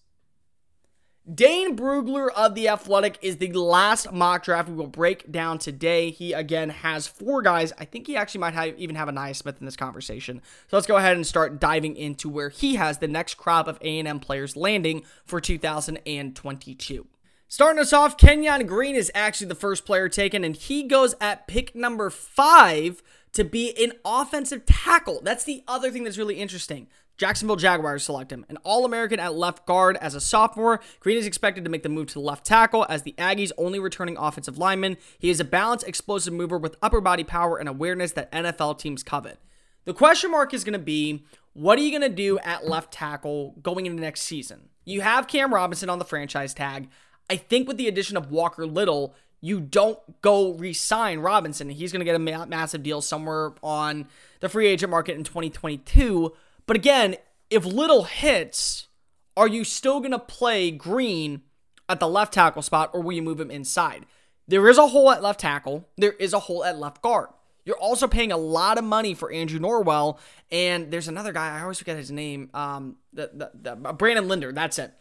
Dane 1.33 1.75
Brugler 1.75 2.29
of 2.35 2.55
The 2.55 2.69
Athletic 2.69 3.19
is 3.21 3.37
the 3.37 3.51
last 3.51 4.11
mock 4.11 4.43
draft 4.43 4.67
we 4.67 4.75
will 4.75 4.87
break 4.87 5.31
down 5.31 5.59
today. 5.59 6.09
He, 6.09 6.33
again, 6.33 6.69
has 6.69 7.05
four 7.05 7.43
guys. 7.43 7.71
I 7.77 7.85
think 7.85 8.07
he 8.07 8.15
actually 8.15 8.41
might 8.41 8.55
have, 8.55 8.79
even 8.79 8.95
have 8.95 9.09
Ainias 9.09 9.35
Smith 9.35 9.57
in 9.59 9.65
this 9.65 9.75
conversation. 9.75 10.41
So 10.67 10.77
let's 10.77 10.87
go 10.87 10.97
ahead 10.97 11.15
and 11.15 11.27
start 11.27 11.59
diving 11.59 11.95
into 11.95 12.29
where 12.29 12.49
he 12.49 12.75
has 12.75 12.97
the 12.97 13.07
next 13.07 13.35
crop 13.35 13.67
of 13.67 13.77
A&M 13.81 14.19
players 14.19 14.55
landing 14.55 15.03
for 15.23 15.39
2022. 15.39 17.07
Starting 17.47 17.79
us 17.79 17.93
off, 17.93 18.17
Kenyon 18.17 18.65
Green 18.65 18.95
is 18.95 19.11
actually 19.13 19.47
the 19.47 19.55
first 19.55 19.85
player 19.85 20.09
taken, 20.09 20.43
and 20.43 20.55
he 20.55 20.83
goes 20.83 21.13
at 21.21 21.47
pick 21.47 21.75
number 21.75 22.09
five 22.09 23.03
to 23.33 23.43
be 23.43 23.75
an 23.83 23.91
offensive 24.03 24.65
tackle. 24.65 25.21
That's 25.23 25.43
the 25.43 25.63
other 25.67 25.91
thing 25.91 26.05
that's 26.05 26.17
really 26.17 26.39
interesting. 26.39 26.87
Jacksonville 27.19 27.57
Jaguars 27.57 28.05
select 28.05 28.31
him. 28.31 28.45
An 28.47 28.55
All 28.63 28.85
American 28.85 29.19
at 29.19 29.35
left 29.35 29.65
guard 29.65 29.97
as 29.97 30.15
a 30.15 30.21
sophomore, 30.21 30.79
Green 31.01 31.17
is 31.17 31.25
expected 31.25 31.65
to 31.65 31.69
make 31.69 31.83
the 31.83 31.89
move 31.89 32.07
to 32.13 32.19
left 32.21 32.45
tackle 32.45 32.85
as 32.87 33.03
the 33.03 33.13
Aggies' 33.17 33.51
only 33.57 33.77
returning 33.77 34.15
offensive 34.15 34.57
lineman. 34.57 34.95
He 35.19 35.29
is 35.29 35.41
a 35.41 35.43
balanced, 35.43 35.85
explosive 35.85 36.33
mover 36.33 36.57
with 36.57 36.77
upper 36.81 37.01
body 37.01 37.25
power 37.25 37.57
and 37.57 37.67
awareness 37.67 38.13
that 38.13 38.31
NFL 38.31 38.79
teams 38.79 39.03
covet. 39.03 39.37
The 39.83 39.93
question 39.93 40.31
mark 40.31 40.53
is 40.53 40.63
going 40.63 40.73
to 40.73 40.79
be 40.79 41.25
what 41.51 41.77
are 41.77 41.81
you 41.81 41.91
going 41.91 42.09
to 42.09 42.15
do 42.15 42.39
at 42.39 42.65
left 42.65 42.93
tackle 42.93 43.53
going 43.61 43.85
into 43.85 44.01
next 44.01 44.21
season? 44.21 44.69
You 44.85 45.01
have 45.01 45.27
Cam 45.27 45.53
Robinson 45.53 45.89
on 45.89 45.99
the 45.99 46.05
franchise 46.05 46.53
tag. 46.53 46.87
I 47.29 47.35
think 47.35 47.67
with 47.67 47.75
the 47.75 47.89
addition 47.89 48.15
of 48.15 48.31
Walker 48.31 48.65
Little, 48.65 49.13
you 49.41 49.59
don't 49.59 49.99
go 50.21 50.53
re-sign 50.53 51.19
Robinson. 51.19 51.69
He's 51.69 51.91
going 51.91 51.99
to 51.99 52.05
get 52.05 52.15
a 52.15 52.19
ma- 52.19 52.45
massive 52.45 52.81
deal 52.81 53.01
somewhere 53.01 53.51
on 53.61 54.07
the 54.39 54.47
free 54.47 54.67
agent 54.67 54.89
market 54.89 55.17
in 55.17 55.25
2022. 55.25 56.33
But 56.69 56.77
again, 56.77 57.15
if 57.49 57.65
Little 57.65 58.03
hits, 58.03 58.89
are 59.35 59.47
you 59.47 59.63
still 59.63 60.01
going 60.01 60.11
to 60.11 60.19
play 60.19 60.69
Green 60.69 61.41
at 61.89 61.99
the 61.99 62.07
left 62.07 62.31
tackle 62.31 62.61
spot 62.61 62.91
or 62.93 63.01
will 63.01 63.13
you 63.13 63.23
move 63.23 63.39
him 63.39 63.49
inside? 63.49 64.05
There 64.47 64.69
is 64.69 64.77
a 64.77 64.85
hole 64.85 65.09
at 65.09 65.23
left 65.23 65.39
tackle, 65.39 65.89
there 65.97 66.11
is 66.11 66.31
a 66.31 66.41
hole 66.41 66.63
at 66.63 66.77
left 66.77 67.01
guard. 67.01 67.29
You're 67.65 67.79
also 67.79 68.07
paying 68.07 68.31
a 68.31 68.37
lot 68.37 68.77
of 68.77 68.83
money 68.83 69.15
for 69.15 69.31
Andrew 69.31 69.59
Norwell, 69.59 70.19
and 70.51 70.91
there's 70.91 71.07
another 71.07 71.33
guy, 71.33 71.57
I 71.57 71.63
always 71.63 71.79
forget 71.79 71.97
his 71.97 72.11
name, 72.11 72.51
um, 72.53 72.97
the, 73.13 73.31
the, 73.33 73.51
the, 73.59 73.89
uh, 73.89 73.93
Brandon 73.93 74.27
Linder, 74.27 74.51
that's 74.51 74.77
it. 74.77 74.93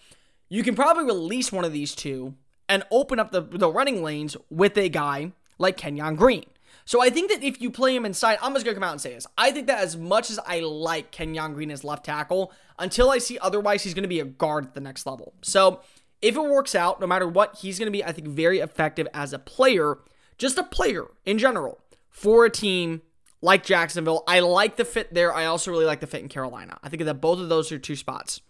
You 0.48 0.62
can 0.62 0.74
probably 0.74 1.04
release 1.04 1.52
one 1.52 1.66
of 1.66 1.74
these 1.74 1.94
two 1.94 2.34
and 2.66 2.82
open 2.90 3.20
up 3.20 3.30
the, 3.30 3.42
the 3.42 3.70
running 3.70 4.02
lanes 4.02 4.38
with 4.48 4.78
a 4.78 4.88
guy 4.88 5.32
like 5.58 5.76
Kenyon 5.76 6.16
Green. 6.16 6.46
So 6.88 7.02
I 7.02 7.10
think 7.10 7.30
that 7.30 7.44
if 7.44 7.60
you 7.60 7.70
play 7.70 7.94
him 7.94 8.06
inside, 8.06 8.38
I'm 8.40 8.54
just 8.54 8.64
gonna 8.64 8.74
come 8.74 8.82
out 8.82 8.92
and 8.92 9.00
say 9.00 9.12
this. 9.12 9.26
I 9.36 9.50
think 9.50 9.66
that 9.66 9.80
as 9.80 9.94
much 9.94 10.30
as 10.30 10.38
I 10.46 10.60
like 10.60 11.10
Kenyon 11.10 11.52
Green 11.52 11.70
as 11.70 11.84
left 11.84 12.06
tackle, 12.06 12.50
until 12.78 13.10
I 13.10 13.18
see 13.18 13.38
otherwise, 13.40 13.82
he's 13.82 13.92
gonna 13.92 14.08
be 14.08 14.20
a 14.20 14.24
guard 14.24 14.68
at 14.68 14.72
the 14.72 14.80
next 14.80 15.04
level. 15.04 15.34
So 15.42 15.82
if 16.22 16.34
it 16.34 16.40
works 16.40 16.74
out, 16.74 16.98
no 16.98 17.06
matter 17.06 17.28
what, 17.28 17.56
he's 17.56 17.78
gonna 17.78 17.90
be, 17.90 18.02
I 18.02 18.12
think, 18.12 18.28
very 18.28 18.60
effective 18.60 19.06
as 19.12 19.34
a 19.34 19.38
player, 19.38 19.98
just 20.38 20.56
a 20.56 20.62
player 20.62 21.08
in 21.26 21.36
general, 21.36 21.78
for 22.08 22.46
a 22.46 22.50
team 22.50 23.02
like 23.42 23.66
Jacksonville. 23.66 24.24
I 24.26 24.40
like 24.40 24.76
the 24.76 24.86
fit 24.86 25.12
there. 25.12 25.34
I 25.34 25.44
also 25.44 25.70
really 25.70 25.84
like 25.84 26.00
the 26.00 26.06
fit 26.06 26.22
in 26.22 26.30
Carolina. 26.30 26.78
I 26.82 26.88
think 26.88 27.04
that 27.04 27.20
both 27.20 27.38
of 27.38 27.50
those 27.50 27.70
are 27.70 27.78
two 27.78 27.96
spots. 27.96 28.40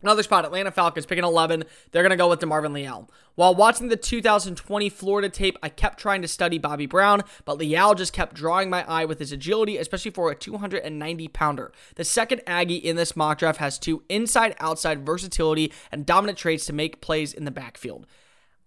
Another 0.00 0.22
spot, 0.22 0.44
Atlanta 0.44 0.70
Falcons 0.70 1.06
picking 1.06 1.24
11. 1.24 1.64
They're 1.90 2.02
going 2.02 2.10
to 2.10 2.16
go 2.16 2.28
with 2.28 2.38
DeMarvin 2.38 2.72
Leal. 2.72 3.10
While 3.34 3.54
watching 3.54 3.88
the 3.88 3.96
2020 3.96 4.88
Florida 4.88 5.28
tape, 5.28 5.58
I 5.62 5.68
kept 5.68 5.98
trying 5.98 6.22
to 6.22 6.28
study 6.28 6.58
Bobby 6.58 6.86
Brown, 6.86 7.22
but 7.44 7.58
Leal 7.58 7.94
just 7.94 8.12
kept 8.12 8.34
drawing 8.34 8.70
my 8.70 8.84
eye 8.88 9.04
with 9.04 9.18
his 9.18 9.32
agility, 9.32 9.76
especially 9.76 10.12
for 10.12 10.30
a 10.30 10.36
290 10.36 11.28
pounder. 11.28 11.72
The 11.96 12.04
second 12.04 12.42
Aggie 12.46 12.76
in 12.76 12.94
this 12.96 13.16
mock 13.16 13.38
draft 13.38 13.58
has 13.58 13.78
two 13.78 14.04
inside 14.08 14.54
outside 14.60 15.04
versatility 15.04 15.72
and 15.90 16.06
dominant 16.06 16.38
traits 16.38 16.66
to 16.66 16.72
make 16.72 17.00
plays 17.00 17.32
in 17.32 17.44
the 17.44 17.50
backfield. 17.50 18.06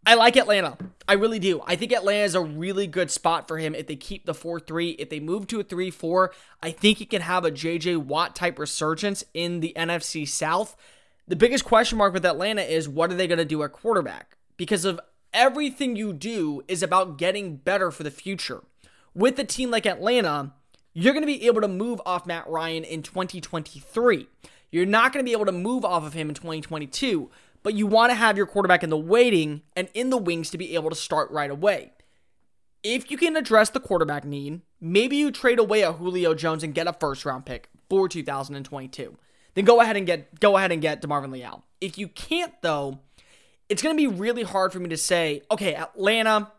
I 0.06 0.16
like 0.16 0.36
Atlanta. 0.36 0.78
I 1.08 1.14
really 1.14 1.38
do. 1.38 1.62
I 1.66 1.76
think 1.76 1.92
Atlanta 1.92 2.24
is 2.24 2.34
a 2.34 2.42
really 2.42 2.88
good 2.88 3.12
spot 3.12 3.48
for 3.48 3.60
him 3.60 3.76
if 3.76 3.86
they 3.86 3.96
keep 3.96 4.26
the 4.26 4.34
4 4.34 4.60
3. 4.60 4.92
If 4.92 5.10
they 5.10 5.20
move 5.20 5.46
to 5.48 5.60
a 5.60 5.64
3 5.64 5.92
4, 5.92 6.34
I 6.62 6.72
think 6.72 6.98
he 6.98 7.06
can 7.06 7.22
have 7.22 7.46
a 7.46 7.52
JJ 7.52 7.98
Watt 7.98 8.36
type 8.36 8.58
resurgence 8.58 9.24
in 9.34 9.60
the 9.60 9.74
NFC 9.78 10.28
South. 10.28 10.76
The 11.32 11.38
biggest 11.38 11.64
question 11.64 11.98
mark 11.98 12.14
with 12.14 12.26
Atlanta 12.26 12.62
is 12.62 12.90
what 12.90 13.10
are 13.10 13.16
they 13.16 13.26
going 13.26 13.38
to 13.38 13.46
do 13.46 13.64
at 13.64 13.72
quarterback? 13.72 14.36
Because 14.58 14.84
of 14.84 15.00
everything 15.34 15.96
you 15.96 16.12
do 16.12 16.62
is 16.68 16.84
about 16.84 17.18
getting 17.18 17.56
better 17.56 17.90
for 17.90 18.04
the 18.04 18.12
future. 18.12 18.64
With 19.16 19.40
a 19.40 19.46
team 19.46 19.72
like 19.72 19.86
Atlanta, 19.86 20.52
you're 20.94 21.14
going 21.14 21.24
to 21.24 21.28
be 21.28 21.48
able 21.48 21.62
to 21.62 21.70
move 21.70 22.02
off 22.06 22.26
Matt 22.26 22.50
Ryan 22.50 22.84
in 22.84 23.02
2023. 23.02 24.28
You're 24.74 24.86
not 24.86 25.14
going 25.14 25.24
to 25.24 25.30
be 25.30 25.32
able 25.32 25.46
to 25.46 25.54
move 25.54 25.86
off 25.86 26.04
of 26.04 26.12
him 26.12 26.28
in 26.28 26.36
2022, 26.36 27.32
but 27.64 27.76
you 27.76 27.88
want 27.88 28.10
to 28.10 28.16
have 28.16 28.36
your 28.36 28.46
quarterback 28.46 28.84
in 28.84 28.90
the 28.90 28.98
waiting 28.98 29.62
and 29.74 29.88
in 29.94 30.10
the 30.10 30.18
wings 30.18 30.50
to 30.50 30.58
be 30.58 30.76
able 30.76 30.90
to 30.90 30.98
start 30.98 31.32
right 31.32 31.50
away. 31.50 31.94
If 32.84 33.10
you 33.10 33.16
can 33.16 33.38
address 33.38 33.70
the 33.70 33.80
quarterback 33.80 34.26
need, 34.26 34.64
maybe 34.82 35.16
you 35.16 35.32
trade 35.32 35.60
away 35.60 35.84
a 35.84 35.94
Julio 35.94 36.34
Jones 36.34 36.62
and 36.62 36.76
get 36.76 36.88
a 36.88 36.94
first 37.00 37.24
round 37.24 37.46
pick 37.46 37.70
for 37.90 38.10
2022 38.10 39.16
then 39.54 39.66
go 39.66 39.82
ahead 39.82 39.98
and 39.98 40.06
get 40.06 40.40
go 40.40 40.58
ahead 40.58 40.72
and 40.72 40.82
get 40.82 41.02
DeMarvin 41.02 41.32
Leal. 41.32 41.64
If 41.80 41.98
you 41.98 42.08
can't 42.08 42.54
though, 42.62 43.00
it's 43.70 43.82
going 43.82 43.96
to 43.96 43.98
be 43.98 44.08
really 44.08 44.44
hard 44.44 44.74
for 44.74 44.80
me 44.80 44.90
to 44.90 44.98
say, 44.98 45.42
okay, 45.50 45.76
Atlanta, 45.76 46.52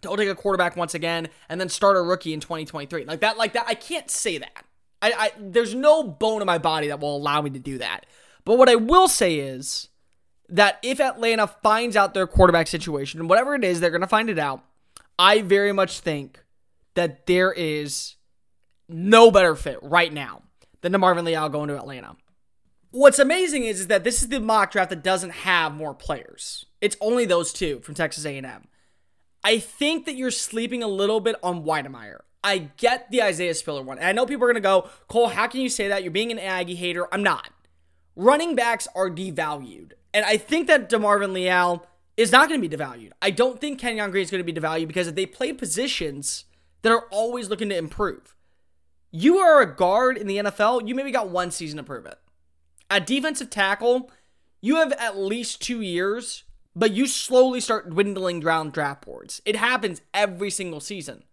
don't 0.00 0.16
take 0.16 0.28
a 0.28 0.34
quarterback 0.34 0.76
once 0.76 0.94
again 0.94 1.28
and 1.48 1.60
then 1.60 1.68
start 1.68 1.96
a 1.96 2.02
rookie 2.02 2.32
in 2.32 2.40
2023. 2.40 3.04
Like 3.04 3.20
that, 3.20 3.38
like 3.38 3.52
that, 3.54 3.66
I 3.68 3.74
can't 3.74 4.10
say 4.10 4.38
that. 4.38 4.64
I, 5.00 5.12
I 5.12 5.32
there's 5.38 5.74
no 5.74 6.02
bone 6.02 6.40
in 6.40 6.46
my 6.46 6.58
body 6.58 6.88
that 6.88 7.00
will 7.00 7.16
allow 7.16 7.42
me 7.42 7.50
to 7.50 7.58
do 7.58 7.78
that. 7.78 8.06
But 8.44 8.58
what 8.58 8.68
I 8.68 8.74
will 8.76 9.08
say 9.08 9.36
is 9.36 9.88
that 10.48 10.78
if 10.82 11.00
Atlanta 11.00 11.46
finds 11.46 11.96
out 11.96 12.14
their 12.14 12.26
quarterback 12.26 12.66
situation, 12.66 13.28
whatever 13.28 13.54
it 13.54 13.64
is, 13.64 13.80
they're 13.80 13.90
going 13.90 14.00
to 14.02 14.06
find 14.06 14.28
it 14.28 14.38
out. 14.38 14.64
I 15.18 15.42
very 15.42 15.72
much 15.72 16.00
think 16.00 16.44
that 16.94 17.26
there 17.26 17.52
is 17.52 18.16
no 18.88 19.30
better 19.30 19.54
fit 19.54 19.78
right 19.82 20.12
now 20.12 20.41
than 20.82 20.92
DeMarvin 20.92 21.24
Leal 21.24 21.48
going 21.48 21.68
to 21.68 21.76
Atlanta. 21.76 22.16
What's 22.90 23.18
amazing 23.18 23.64
is, 23.64 23.80
is 23.80 23.86
that 23.86 24.04
this 24.04 24.20
is 24.20 24.28
the 24.28 24.38
mock 24.38 24.70
draft 24.72 24.90
that 24.90 25.02
doesn't 25.02 25.30
have 25.30 25.72
more 25.72 25.94
players. 25.94 26.66
It's 26.82 26.96
only 27.00 27.24
those 27.24 27.52
two 27.52 27.80
from 27.80 27.94
Texas 27.94 28.26
A&M. 28.26 28.68
I 29.42 29.58
think 29.58 30.04
that 30.04 30.14
you're 30.14 30.30
sleeping 30.30 30.82
a 30.82 30.88
little 30.88 31.20
bit 31.20 31.36
on 31.42 31.64
Wydermyer. 31.64 32.18
I 32.44 32.70
get 32.76 33.10
the 33.10 33.22
Isaiah 33.22 33.54
Spiller 33.54 33.82
one. 33.82 33.98
And 33.98 34.06
I 34.06 34.12
know 34.12 34.26
people 34.26 34.44
are 34.44 34.52
going 34.52 34.54
to 34.54 34.60
go, 34.60 34.90
Cole, 35.08 35.28
how 35.28 35.46
can 35.46 35.60
you 35.60 35.68
say 35.68 35.88
that? 35.88 36.02
You're 36.02 36.12
being 36.12 36.32
an 36.32 36.38
Aggie 36.38 36.74
hater. 36.74 37.08
I'm 37.12 37.22
not. 37.22 37.50
Running 38.14 38.54
backs 38.54 38.86
are 38.94 39.08
devalued. 39.08 39.92
And 40.12 40.24
I 40.26 40.36
think 40.36 40.66
that 40.66 40.90
DeMarvin 40.90 41.32
Leal 41.32 41.86
is 42.16 42.30
not 42.30 42.48
going 42.48 42.60
to 42.60 42.68
be 42.68 42.76
devalued. 42.76 43.12
I 43.22 43.30
don't 43.30 43.60
think 43.60 43.78
Kenyon 43.78 44.10
Green 44.10 44.22
is 44.22 44.30
going 44.30 44.44
to 44.44 44.52
be 44.52 44.58
devalued 44.58 44.88
because 44.88 45.12
they 45.12 45.24
play 45.24 45.52
positions 45.52 46.44
that 46.82 46.92
are 46.92 47.06
always 47.10 47.48
looking 47.48 47.70
to 47.70 47.76
improve. 47.76 48.36
You 49.12 49.36
are 49.36 49.60
a 49.60 49.76
guard 49.76 50.16
in 50.16 50.26
the 50.26 50.38
NFL, 50.38 50.88
you 50.88 50.94
maybe 50.94 51.10
got 51.10 51.28
one 51.28 51.50
season 51.50 51.76
to 51.76 51.82
prove 51.82 52.06
it. 52.06 52.18
A 52.90 52.98
defensive 52.98 53.50
tackle, 53.50 54.10
you 54.62 54.76
have 54.76 54.92
at 54.92 55.18
least 55.18 55.60
two 55.60 55.82
years, 55.82 56.44
but 56.74 56.92
you 56.92 57.06
slowly 57.06 57.60
start 57.60 57.90
dwindling 57.90 58.40
down 58.40 58.70
draft 58.70 59.04
boards. 59.04 59.42
It 59.44 59.56
happens 59.56 60.00
every 60.14 60.50
single 60.50 60.80
season. 60.80 61.24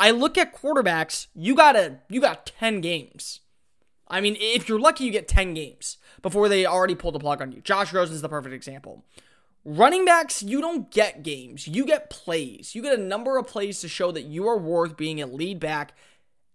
I 0.00 0.10
look 0.10 0.36
at 0.36 0.54
quarterbacks, 0.54 1.28
you 1.34 1.54
got 1.54 1.76
a 1.76 2.00
you 2.08 2.20
got 2.20 2.46
10 2.58 2.80
games. 2.80 3.40
I 4.08 4.20
mean, 4.20 4.36
if 4.40 4.68
you're 4.68 4.80
lucky, 4.80 5.04
you 5.04 5.12
get 5.12 5.28
10 5.28 5.54
games 5.54 5.98
before 6.22 6.48
they 6.48 6.66
already 6.66 6.94
pull 6.94 7.12
the 7.12 7.18
plug 7.20 7.42
on 7.42 7.52
you. 7.52 7.60
Josh 7.60 7.92
Rosen 7.92 8.16
is 8.16 8.22
the 8.22 8.28
perfect 8.28 8.54
example. 8.54 9.04
Running 9.64 10.04
backs, 10.04 10.42
you 10.42 10.60
don't 10.60 10.90
get 10.90 11.22
games. 11.22 11.68
You 11.68 11.84
get 11.84 12.10
plays. 12.10 12.74
You 12.74 12.82
get 12.82 12.98
a 12.98 13.02
number 13.02 13.36
of 13.36 13.46
plays 13.46 13.80
to 13.80 13.88
show 13.88 14.10
that 14.12 14.22
you 14.22 14.48
are 14.48 14.56
worth 14.56 14.96
being 14.96 15.20
a 15.20 15.26
lead 15.26 15.60
back. 15.60 15.94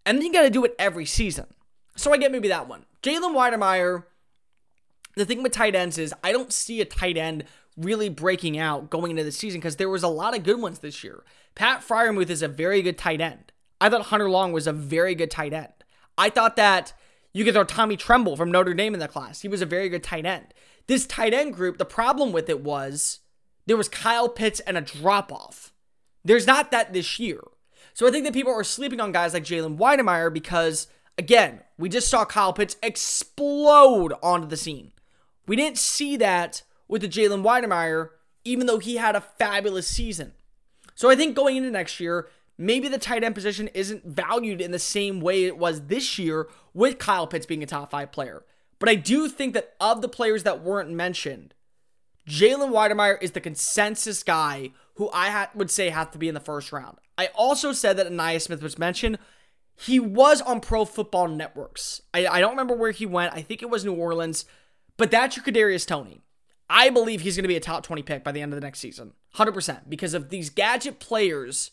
And 0.06 0.18
then 0.18 0.26
you 0.26 0.34
got 0.34 0.44
to 0.44 0.50
do 0.50 0.66
it 0.66 0.76
every 0.78 1.06
season. 1.06 1.48
So 1.96 2.14
I 2.14 2.18
get 2.18 2.32
maybe 2.32 2.48
that 2.50 2.68
one. 2.68 2.86
Jalen 3.02 3.36
Wydermyer, 3.36 4.04
the 5.16 5.26
thing 5.26 5.44
with 5.44 5.52
tight 5.52 5.76
ends 5.76 5.98
is 5.98 6.14
I 6.24 6.32
don't 6.32 6.52
see 6.52 6.82
a 6.82 6.86
tight 6.86 7.18
end 7.18 7.46
really 7.78 8.10
breaking 8.10 8.58
out 8.58 8.90
going 8.90 9.12
into 9.12 9.24
the 9.24 9.32
season 9.32 9.60
because 9.60 9.78
there 9.78 9.90
was 9.90 10.04
a 10.04 10.08
lot 10.08 10.36
of 10.36 10.44
good 10.44 10.62
ones 10.62 10.80
this 10.80 11.04
year. 11.04 11.24
Pat 11.56 11.82
Freiermuth 11.82 12.30
is 12.30 12.42
a 12.42 12.48
very 12.48 12.82
good 12.82 12.98
tight 12.98 13.22
end. 13.22 13.52
I 13.80 13.90
thought 13.90 14.04
Hunter 14.04 14.30
Long 14.30 14.52
was 14.52 14.68
a 14.68 14.74
very 14.74 15.16
good 15.16 15.32
tight 15.32 15.54
end. 15.54 15.74
I 16.18 16.30
thought 16.30 16.56
that 16.56 16.94
you 17.34 17.44
could 17.44 17.54
throw 17.54 17.64
Tommy 17.64 17.98
Tremble 17.98 18.38
from 18.38 18.52
Notre 18.52 18.74
Dame 18.74 18.94
in 18.94 19.00
the 19.00 19.08
class. 19.08 19.42
He 19.42 19.48
was 19.48 19.62
a 19.62 19.66
very 19.66 19.90
good 19.90 20.04
tight 20.04 20.26
end. 20.26 20.54
This 20.88 21.06
tight 21.06 21.34
end 21.34 21.54
group, 21.54 21.78
the 21.78 21.86
problem 21.86 22.32
with 22.32 22.50
it 22.50 22.62
was 22.62 23.20
there 23.66 23.78
was 23.78 23.90
Kyle 23.90 24.30
Pitts 24.30 24.60
and 24.62 24.78
a 24.78 24.82
drop 24.82 25.32
off. 25.32 25.74
There's 26.24 26.48
not 26.48 26.72
that 26.72 26.94
this 26.94 27.20
year. 27.20 27.42
So 27.94 28.08
I 28.08 28.12
think 28.12 28.26
that 28.26 28.34
people 28.34 28.54
are 28.54 28.64
sleeping 28.64 29.00
on 29.00 29.12
guys 29.12 29.34
like 29.34 29.44
Jalen 29.44 29.78
Wydermyer 29.78 30.34
because, 30.34 30.88
again, 31.18 31.62
we 31.78 31.90
just 31.90 32.08
saw 32.08 32.26
Kyle 32.26 32.54
Pitts 32.54 32.76
explode 32.82 34.14
onto 34.24 34.48
the 34.48 34.58
scene. 34.58 34.92
We 35.46 35.56
didn't 35.56 35.78
see 35.78 36.18
that 36.18 36.64
with 36.88 37.02
the 37.02 37.08
Jalen 37.08 37.44
Wydermyer, 37.44 38.10
even 38.44 38.66
though 38.66 38.80
he 38.80 38.96
had 38.96 39.16
a 39.16 39.22
fabulous 39.22 39.88
season. 39.88 40.34
So 40.96 41.10
I 41.10 41.16
think 41.16 41.36
going 41.36 41.56
into 41.56 41.72
next 41.72 42.00
year, 42.00 42.28
maybe 42.58 42.88
the 42.88 42.98
tight 42.98 43.24
end 43.24 43.36
position 43.36 43.68
isn't 43.70 44.06
valued 44.06 44.62
in 44.62 44.72
the 44.72 44.80
same 44.80 45.20
way 45.20 45.46
it 45.46 45.58
was 45.58 45.88
this 45.88 46.18
year 46.18 46.48
with 46.74 46.98
Kyle 46.98 47.28
Pitts 47.28 47.46
being 47.46 47.64
a 47.64 47.68
top 47.68 47.92
five 47.92 48.12
player. 48.12 48.44
But 48.80 48.90
I 48.90 48.96
do 48.96 49.30
think 49.30 49.54
that 49.54 49.76
of 49.80 50.02
the 50.02 50.10
players 50.10 50.44
that 50.44 50.64
weren't 50.64 50.90
mentioned, 50.90 51.54
Jalen 52.28 52.72
Wydermyer 52.72 53.22
is 53.22 53.32
the 53.32 53.42
consensus 53.42 54.24
guy 54.24 54.72
who 54.96 55.10
I 55.14 55.30
ha- 55.30 55.50
would 55.56 55.72
say 55.72 55.90
have 55.90 56.12
to 56.12 56.18
be 56.18 56.28
in 56.28 56.34
the 56.34 56.40
first 56.40 56.72
round. 56.72 56.98
I 57.18 57.30
also 57.36 57.72
said 57.72 57.98
that 57.98 58.08
Ainias 58.08 58.44
Smith 58.44 58.62
was 58.62 58.78
mentioned. 58.78 59.18
He 59.76 60.00
was 60.00 60.42
on 60.42 60.62
Pro 60.62 60.86
Football 60.86 61.28
Networks. 61.30 62.02
I, 62.14 62.28
I 62.28 62.40
don't 62.40 62.52
remember 62.52 62.76
where 62.76 62.92
he 62.92 63.06
went. 63.06 63.34
I 63.34 63.42
think 63.42 63.62
it 63.62 63.70
was 63.70 63.86
New 63.86 63.96
Orleans. 63.96 64.46
But 64.98 65.12
that's 65.12 65.36
your 65.36 65.44
Kadarius 65.44 65.88
Toney. 65.88 66.22
I 66.70 66.90
believe 66.90 67.22
he's 67.22 67.36
going 67.36 67.44
to 67.44 67.50
be 67.50 67.56
a 67.56 67.62
top 67.62 67.84
20 67.84 68.04
pick 68.04 68.24
by 68.24 68.32
the 68.32 68.42
end 68.42 68.54
of 68.54 68.60
the 68.60 68.66
next 68.66 68.80
season. 68.80 69.14
100%. 69.36 69.90
Because 69.90 70.14
of 70.14 70.30
these 70.30 70.50
gadget 70.50 71.00
players 71.00 71.72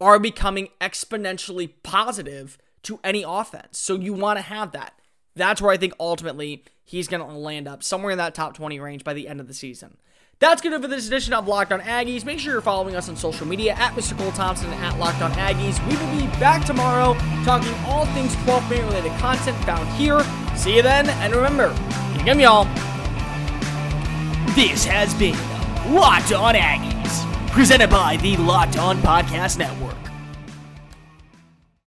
are 0.00 0.18
becoming 0.18 0.68
exponentially 0.80 1.72
positive 1.82 2.58
to 2.84 2.98
any 3.04 3.24
offense. 3.26 3.78
So 3.78 3.96
you 3.96 4.12
want 4.12 4.38
to 4.38 4.42
have 4.42 4.72
that. 4.72 4.94
That's 5.36 5.60
where 5.60 5.70
I 5.70 5.76
think 5.76 5.94
ultimately 6.00 6.64
he's 6.84 7.08
going 7.08 7.26
to 7.26 7.36
land 7.36 7.68
up 7.68 7.82
somewhere 7.82 8.12
in 8.12 8.18
that 8.18 8.34
top 8.34 8.54
20 8.54 8.80
range 8.80 9.04
by 9.04 9.14
the 9.14 9.28
end 9.28 9.40
of 9.40 9.46
the 9.46 9.54
season. 9.54 9.98
That's 10.40 10.62
good 10.62 10.72
enough 10.72 10.80
for 10.80 10.88
this 10.88 11.06
edition 11.06 11.34
of 11.34 11.46
Locked 11.46 11.70
On 11.70 11.80
Aggies. 11.80 12.24
Make 12.24 12.38
sure 12.38 12.54
you're 12.54 12.62
following 12.62 12.96
us 12.96 13.10
on 13.10 13.16
social 13.16 13.46
media 13.46 13.74
at 13.74 13.92
Mr. 13.92 14.16
Cole 14.16 14.32
Thompson 14.32 14.72
and 14.72 14.82
at 14.82 14.98
Locked 14.98 15.20
On 15.20 15.30
Aggies. 15.32 15.78
We 15.86 15.94
will 15.98 16.18
be 16.18 16.26
back 16.40 16.64
tomorrow 16.64 17.12
talking 17.44 17.74
all 17.84 18.06
things 18.06 18.34
12 18.44 18.70
man 18.70 18.86
related 18.86 19.12
content 19.18 19.54
found 19.66 19.86
here. 19.90 20.24
See 20.56 20.76
you 20.76 20.82
then, 20.82 21.10
and 21.10 21.34
remember, 21.34 21.74
'em, 22.26 22.40
y'all. 22.40 22.64
This 24.54 24.86
has 24.86 25.12
been 25.12 25.36
Locked 25.94 26.32
On 26.32 26.54
Aggies, 26.54 27.50
presented 27.52 27.90
by 27.90 28.16
the 28.16 28.38
Locked 28.38 28.78
On 28.78 28.96
Podcast 29.02 29.58
Network. 29.58 29.99